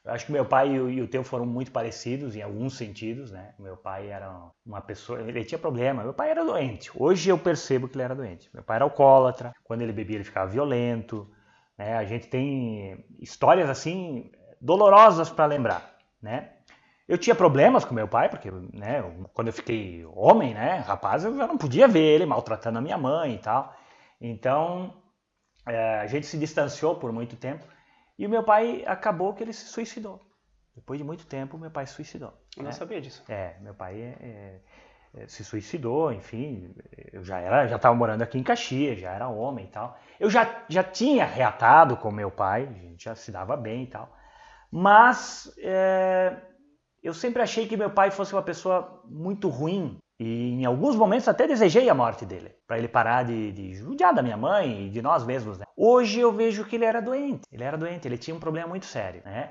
Eu 0.05 0.13
acho 0.13 0.27
que 0.27 0.33
meu 0.33 0.45
pai 0.45 0.71
e 0.71 1.01
o 1.01 1.09
teu 1.09 1.25
foram 1.25 1.47
muito 1.47 1.73
parecidos 1.73 2.37
em 2.37 2.43
alguns 2.43 2.77
sentidos, 2.77 3.33
né? 3.33 3.55
Meu 3.59 3.79
pai 3.79 4.11
era 4.11 4.51
uma 4.67 4.83
pessoa, 4.83 5.19
ele 5.23 5.47
tinha 5.47 5.59
problema, 5.59 6.03
meu 6.03 6.13
pai 6.13 6.29
era 6.29 6.45
doente. 6.45 6.91
Hoje 6.95 7.31
eu 7.31 7.39
percebo 7.39 7.89
que 7.89 7.97
ele 7.97 8.03
era 8.03 8.15
doente. 8.15 8.51
Meu 8.53 8.63
pai 8.63 8.77
era 8.77 8.85
alcoólatra, 8.85 9.55
quando 9.65 9.81
ele 9.81 9.95
bebia 9.95 10.17
ele 10.17 10.25
ficava 10.25 10.51
violento, 10.51 11.27
né? 11.79 11.97
A 11.97 12.05
gente 12.05 12.29
tem 12.29 13.05
histórias 13.21 13.69
assim 13.69 14.31
dolorosas 14.61 15.31
para 15.31 15.47
lembrar, 15.47 15.97
né? 16.21 16.51
Eu 17.09 17.19
tinha 17.19 17.35
problemas 17.35 17.85
com 17.85 17.95
meu 17.95 18.09
pai, 18.09 18.29
porque 18.29 18.51
né, 18.51 19.03
quando 19.35 19.49
eu 19.49 19.53
fiquei 19.53 20.05
homem, 20.15 20.55
né, 20.55 20.77
rapaz, 20.77 21.25
eu 21.25 21.37
já 21.37 21.47
não 21.47 21.59
podia 21.59 21.89
ver 21.89 22.01
ele 22.01 22.25
maltratando 22.25 22.79
a 22.79 22.81
minha 22.81 22.97
mãe 22.97 23.35
e 23.35 23.39
tal. 23.39 23.75
Então, 24.21 25.03
é, 25.67 25.99
a 25.99 26.07
gente 26.07 26.27
se 26.27 26.39
distanciou 26.39 26.95
por 26.95 27.13
muito 27.13 27.37
tempo 27.37 27.67
e 28.19 28.25
o 28.25 28.31
meu 28.31 28.43
pai 28.43 28.85
acabou 28.87 29.35
que 29.35 29.43
ele 29.43 29.53
se 29.53 29.67
suicidou. 29.67 30.25
Depois 30.75 30.99
de 30.99 31.05
muito 31.05 31.27
tempo, 31.27 31.59
meu 31.59 31.71
pai 31.71 31.87
se 31.87 31.95
suicidou. 31.95 32.33
Eu 32.57 32.63
né? 32.63 32.71
não 32.71 32.73
sabia 32.73 33.01
disso. 33.01 33.23
É, 33.29 33.59
meu 33.61 33.75
pai 33.75 34.01
é, 34.01 34.17
é, 34.21 34.29
é 34.29 34.61
se 35.27 35.45
suicidou, 35.45 36.13
enfim, 36.13 36.75
eu 37.13 37.23
já 37.23 37.39
era, 37.39 37.67
já 37.67 37.77
estava 37.77 37.95
morando 37.95 38.23
aqui 38.23 38.39
em 38.39 38.43
Caxias, 38.43 38.99
já 38.99 39.13
era 39.13 39.29
homem 39.29 39.67
e 39.67 39.69
tal. 39.69 39.99
Eu 40.19 40.31
já, 40.31 40.65
já 40.69 40.83
tinha 40.83 41.25
reatado 41.25 41.97
com 41.97 42.11
meu 42.11 42.31
pai, 42.31 42.69
a 42.69 42.73
gente 42.73 43.05
já 43.05 43.15
se 43.15 43.31
dava 43.31 43.57
bem 43.57 43.85
e 43.85 43.87
tal. 43.89 44.17
Mas 44.71 45.53
é, 45.59 46.35
eu 47.03 47.13
sempre 47.13 47.43
achei 47.43 47.67
que 47.67 47.77
meu 47.77 47.91
pai 47.91 48.11
fosse 48.11 48.33
uma 48.33 48.43
pessoa 48.43 49.03
muito 49.05 49.49
ruim. 49.49 49.99
E 50.19 50.53
em 50.53 50.65
alguns 50.65 50.95
momentos 50.95 51.29
até 51.29 51.47
desejei 51.47 51.91
a 51.91 51.95
morte 51.95 52.25
dele, 52.25 52.55
para 52.67 52.79
ele 52.79 52.89
parar 52.89 53.25
de, 53.25 53.53
de 53.53 53.75
judiar 53.75 54.15
da 54.15 54.23
minha 54.23 54.37
mãe 54.37 54.87
e 54.87 54.91
de 54.91 55.03
nós 55.03 55.25
mesmos. 55.25 55.59
Né? 55.59 55.65
Hoje 55.77 56.21
eu 56.21 56.33
vejo 56.33 56.65
que 56.65 56.77
ele 56.77 56.85
era 56.85 57.03
doente. 57.03 57.43
Ele 57.51 57.65
era 57.65 57.77
doente, 57.77 58.07
ele 58.07 58.17
tinha 58.17 58.35
um 58.35 58.41
problema 58.41 58.69
muito 58.69 58.87
sério. 58.87 59.21
Né? 59.25 59.51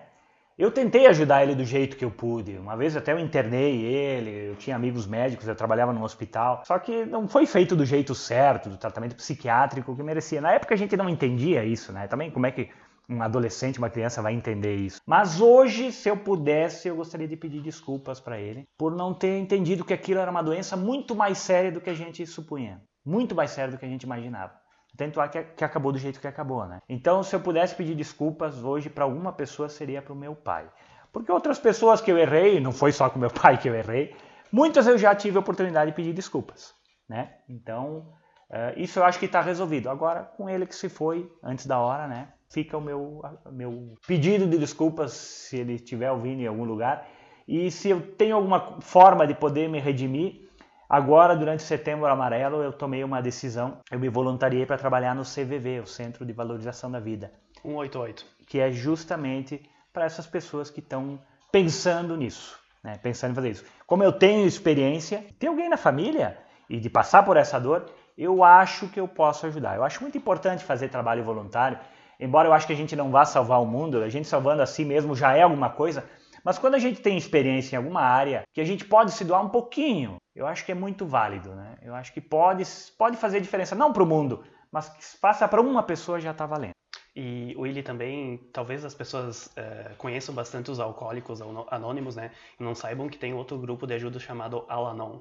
Eu 0.61 0.69
tentei 0.69 1.07
ajudar 1.07 1.41
ele 1.41 1.55
do 1.55 1.65
jeito 1.65 1.97
que 1.97 2.05
eu 2.05 2.11
pude. 2.11 2.55
Uma 2.55 2.77
vez 2.77 2.95
até 2.95 3.11
eu 3.11 3.17
internei 3.17 3.83
ele, 3.83 4.49
eu 4.51 4.55
tinha 4.57 4.75
amigos 4.75 5.07
médicos, 5.07 5.47
eu 5.47 5.55
trabalhava 5.55 5.91
no 5.91 6.03
hospital. 6.03 6.61
Só 6.67 6.77
que 6.77 7.03
não 7.03 7.27
foi 7.27 7.47
feito 7.47 7.75
do 7.75 7.83
jeito 7.83 8.13
certo, 8.13 8.69
do 8.69 8.77
tratamento 8.77 9.15
psiquiátrico 9.15 9.95
que 9.95 10.03
merecia. 10.03 10.39
Na 10.39 10.51
época 10.51 10.75
a 10.75 10.77
gente 10.77 10.95
não 10.95 11.09
entendia 11.09 11.65
isso, 11.65 11.91
né? 11.91 12.07
Também 12.07 12.29
como 12.29 12.45
é 12.45 12.51
que 12.51 12.69
um 13.09 13.23
adolescente, 13.23 13.79
uma 13.79 13.89
criança 13.89 14.21
vai 14.21 14.35
entender 14.35 14.75
isso. 14.75 15.01
Mas 15.03 15.41
hoje, 15.41 15.91
se 15.91 16.07
eu 16.07 16.15
pudesse, 16.15 16.87
eu 16.87 16.95
gostaria 16.95 17.27
de 17.27 17.35
pedir 17.35 17.63
desculpas 17.63 18.19
para 18.19 18.39
ele 18.39 18.67
por 18.77 18.95
não 18.95 19.15
ter 19.15 19.39
entendido 19.39 19.83
que 19.83 19.95
aquilo 19.95 20.19
era 20.19 20.29
uma 20.29 20.43
doença 20.43 20.77
muito 20.77 21.15
mais 21.15 21.39
séria 21.39 21.71
do 21.71 21.81
que 21.81 21.89
a 21.89 21.95
gente 21.95 22.23
supunha. 22.27 22.83
Muito 23.03 23.33
mais 23.33 23.49
séria 23.49 23.71
do 23.71 23.79
que 23.79 23.85
a 23.85 23.89
gente 23.89 24.03
imaginava. 24.03 24.60
Tanto 24.97 25.21
é 25.21 25.27
que, 25.27 25.63
acabou 25.63 25.91
do 25.91 25.97
jeito 25.97 26.19
que 26.19 26.27
acabou, 26.27 26.65
né? 26.65 26.79
Então, 26.87 27.23
se 27.23 27.35
eu 27.35 27.39
pudesse 27.39 27.73
pedir 27.75 27.95
desculpas 27.95 28.63
hoje 28.63 28.89
para 28.89 29.03
alguma 29.03 29.31
pessoa, 29.31 29.69
seria 29.69 30.01
para 30.01 30.13
o 30.13 30.15
meu 30.15 30.35
pai. 30.35 30.69
Porque 31.11 31.31
outras 31.31 31.59
pessoas 31.59 32.01
que 32.01 32.11
eu 32.11 32.17
errei, 32.17 32.59
não 32.59 32.71
foi 32.71 32.91
só 32.91 33.09
com 33.09 33.19
meu 33.19 33.31
pai 33.31 33.57
que 33.57 33.69
eu 33.69 33.75
errei, 33.75 34.15
muitas 34.51 34.87
eu 34.87 34.97
já 34.97 35.15
tive 35.15 35.37
a 35.37 35.39
oportunidade 35.39 35.91
de 35.91 35.95
pedir 35.95 36.13
desculpas, 36.13 36.73
né? 37.07 37.35
Então, 37.49 38.13
uh, 38.49 38.77
isso 38.77 38.99
eu 38.99 39.03
acho 39.03 39.17
que 39.17 39.25
está 39.25 39.41
resolvido. 39.41 39.89
Agora, 39.89 40.23
com 40.23 40.49
ele 40.49 40.65
que 40.65 40.75
se 40.75 40.89
foi 40.89 41.31
antes 41.41 41.65
da 41.65 41.79
hora, 41.79 42.07
né? 42.07 42.33
Fica 42.49 42.77
o 42.77 42.81
meu, 42.81 43.21
meu 43.49 43.95
pedido 44.05 44.45
de 44.45 44.57
desculpas 44.57 45.13
se 45.13 45.57
ele 45.57 45.75
estiver 45.75 46.11
ouvindo 46.11 46.41
em 46.41 46.47
algum 46.47 46.65
lugar. 46.65 47.07
E 47.47 47.71
se 47.71 47.89
eu 47.89 48.01
tenho 48.15 48.35
alguma 48.35 48.81
forma 48.81 49.25
de 49.25 49.33
poder 49.33 49.69
me 49.69 49.79
redimir, 49.79 50.50
Agora, 50.93 51.37
durante 51.37 51.63
setembro 51.63 52.05
amarelo, 52.05 52.61
eu 52.61 52.73
tomei 52.73 53.01
uma 53.01 53.21
decisão. 53.21 53.77
Eu 53.89 53.97
me 53.97 54.09
voluntariei 54.09 54.65
para 54.65 54.77
trabalhar 54.77 55.15
no 55.15 55.23
CVV, 55.23 55.79
o 55.79 55.87
Centro 55.87 56.25
de 56.25 56.33
Valorização 56.33 56.91
da 56.91 56.99
Vida. 56.99 57.31
188. 57.61 58.25
Que 58.45 58.59
é 58.59 58.69
justamente 58.73 59.61
para 59.93 60.03
essas 60.03 60.27
pessoas 60.27 60.69
que 60.69 60.81
estão 60.81 61.17
pensando 61.49 62.17
nisso, 62.17 62.59
né? 62.83 62.99
pensando 63.01 63.31
em 63.31 63.35
fazer 63.35 63.51
isso. 63.51 63.63
Como 63.87 64.03
eu 64.03 64.11
tenho 64.11 64.45
experiência, 64.45 65.23
tem 65.39 65.47
alguém 65.47 65.69
na 65.69 65.77
família 65.77 66.37
e 66.69 66.77
de 66.77 66.89
passar 66.89 67.23
por 67.23 67.37
essa 67.37 67.57
dor, 67.57 67.85
eu 68.17 68.43
acho 68.43 68.89
que 68.89 68.99
eu 68.99 69.07
posso 69.07 69.45
ajudar. 69.45 69.77
Eu 69.77 69.85
acho 69.85 70.01
muito 70.01 70.17
importante 70.17 70.61
fazer 70.61 70.89
trabalho 70.89 71.23
voluntário, 71.23 71.79
embora 72.19 72.49
eu 72.49 72.53
acho 72.53 72.67
que 72.67 72.73
a 72.73 72.75
gente 72.75 72.97
não 72.97 73.09
vá 73.09 73.23
salvar 73.23 73.61
o 73.61 73.65
mundo, 73.65 74.03
a 74.03 74.09
gente 74.09 74.27
salvando 74.27 74.61
a 74.61 74.65
si 74.65 74.83
mesmo 74.83 75.15
já 75.15 75.37
é 75.37 75.43
alguma 75.43 75.69
coisa, 75.69 76.03
mas 76.43 76.59
quando 76.59 76.75
a 76.75 76.79
gente 76.79 77.01
tem 77.01 77.15
experiência 77.15 77.75
em 77.75 77.77
alguma 77.77 78.01
área, 78.01 78.43
que 78.53 78.59
a 78.59 78.65
gente 78.65 78.83
pode 78.83 79.11
se 79.11 79.23
doar 79.23 79.41
um 79.41 79.49
pouquinho, 79.49 80.17
eu 80.35 80.47
acho 80.47 80.65
que 80.65 80.71
é 80.71 80.75
muito 80.75 81.05
válido, 81.05 81.53
né? 81.55 81.77
Eu 81.81 81.93
acho 81.93 82.13
que 82.13 82.21
pode, 82.21 82.63
pode 82.97 83.17
fazer 83.17 83.41
diferença, 83.41 83.75
não 83.75 83.91
para 83.91 84.03
o 84.03 84.05
mundo, 84.05 84.43
mas 84.71 84.89
que 84.89 85.17
passa 85.19 85.47
para 85.47 85.61
uma 85.61 85.83
pessoa 85.83 86.19
já 86.19 86.31
está 86.31 86.45
valendo. 86.45 86.73
E 87.13 87.53
o 87.57 87.61
Willi 87.61 87.83
também, 87.83 88.37
talvez 88.53 88.85
as 88.85 88.93
pessoas 88.93 89.47
uh, 89.47 89.95
conheçam 89.97 90.33
bastante 90.33 90.71
os 90.71 90.79
alcoólicos 90.79 91.41
anônimos, 91.69 92.15
né? 92.15 92.31
E 92.57 92.63
não 92.63 92.73
saibam 92.73 93.09
que 93.09 93.17
tem 93.17 93.33
outro 93.33 93.57
grupo 93.57 93.85
de 93.85 93.93
ajuda 93.93 94.17
chamado 94.17 94.65
Alanon, 94.69 95.19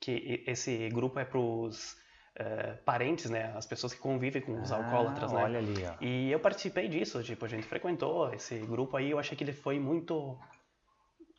que 0.00 0.42
esse 0.46 0.88
grupo 0.88 1.18
é 1.18 1.26
para 1.26 1.38
os 1.38 1.92
uh, 2.40 2.82
parentes, 2.82 3.28
né? 3.28 3.52
As 3.54 3.66
pessoas 3.66 3.92
que 3.92 4.00
convivem 4.00 4.40
com 4.40 4.58
os 4.62 4.72
ah, 4.72 4.76
alcoólatras, 4.76 5.30
né? 5.30 5.44
Olha 5.44 5.58
ali, 5.58 5.84
ó. 5.84 6.02
E 6.02 6.32
eu 6.32 6.40
participei 6.40 6.88
disso, 6.88 7.22
tipo, 7.22 7.44
a 7.44 7.48
gente 7.48 7.66
frequentou 7.66 8.32
esse 8.32 8.58
grupo 8.60 8.96
aí, 8.96 9.10
eu 9.10 9.18
achei 9.18 9.36
que 9.36 9.44
ele 9.44 9.52
foi 9.52 9.78
muito 9.78 10.38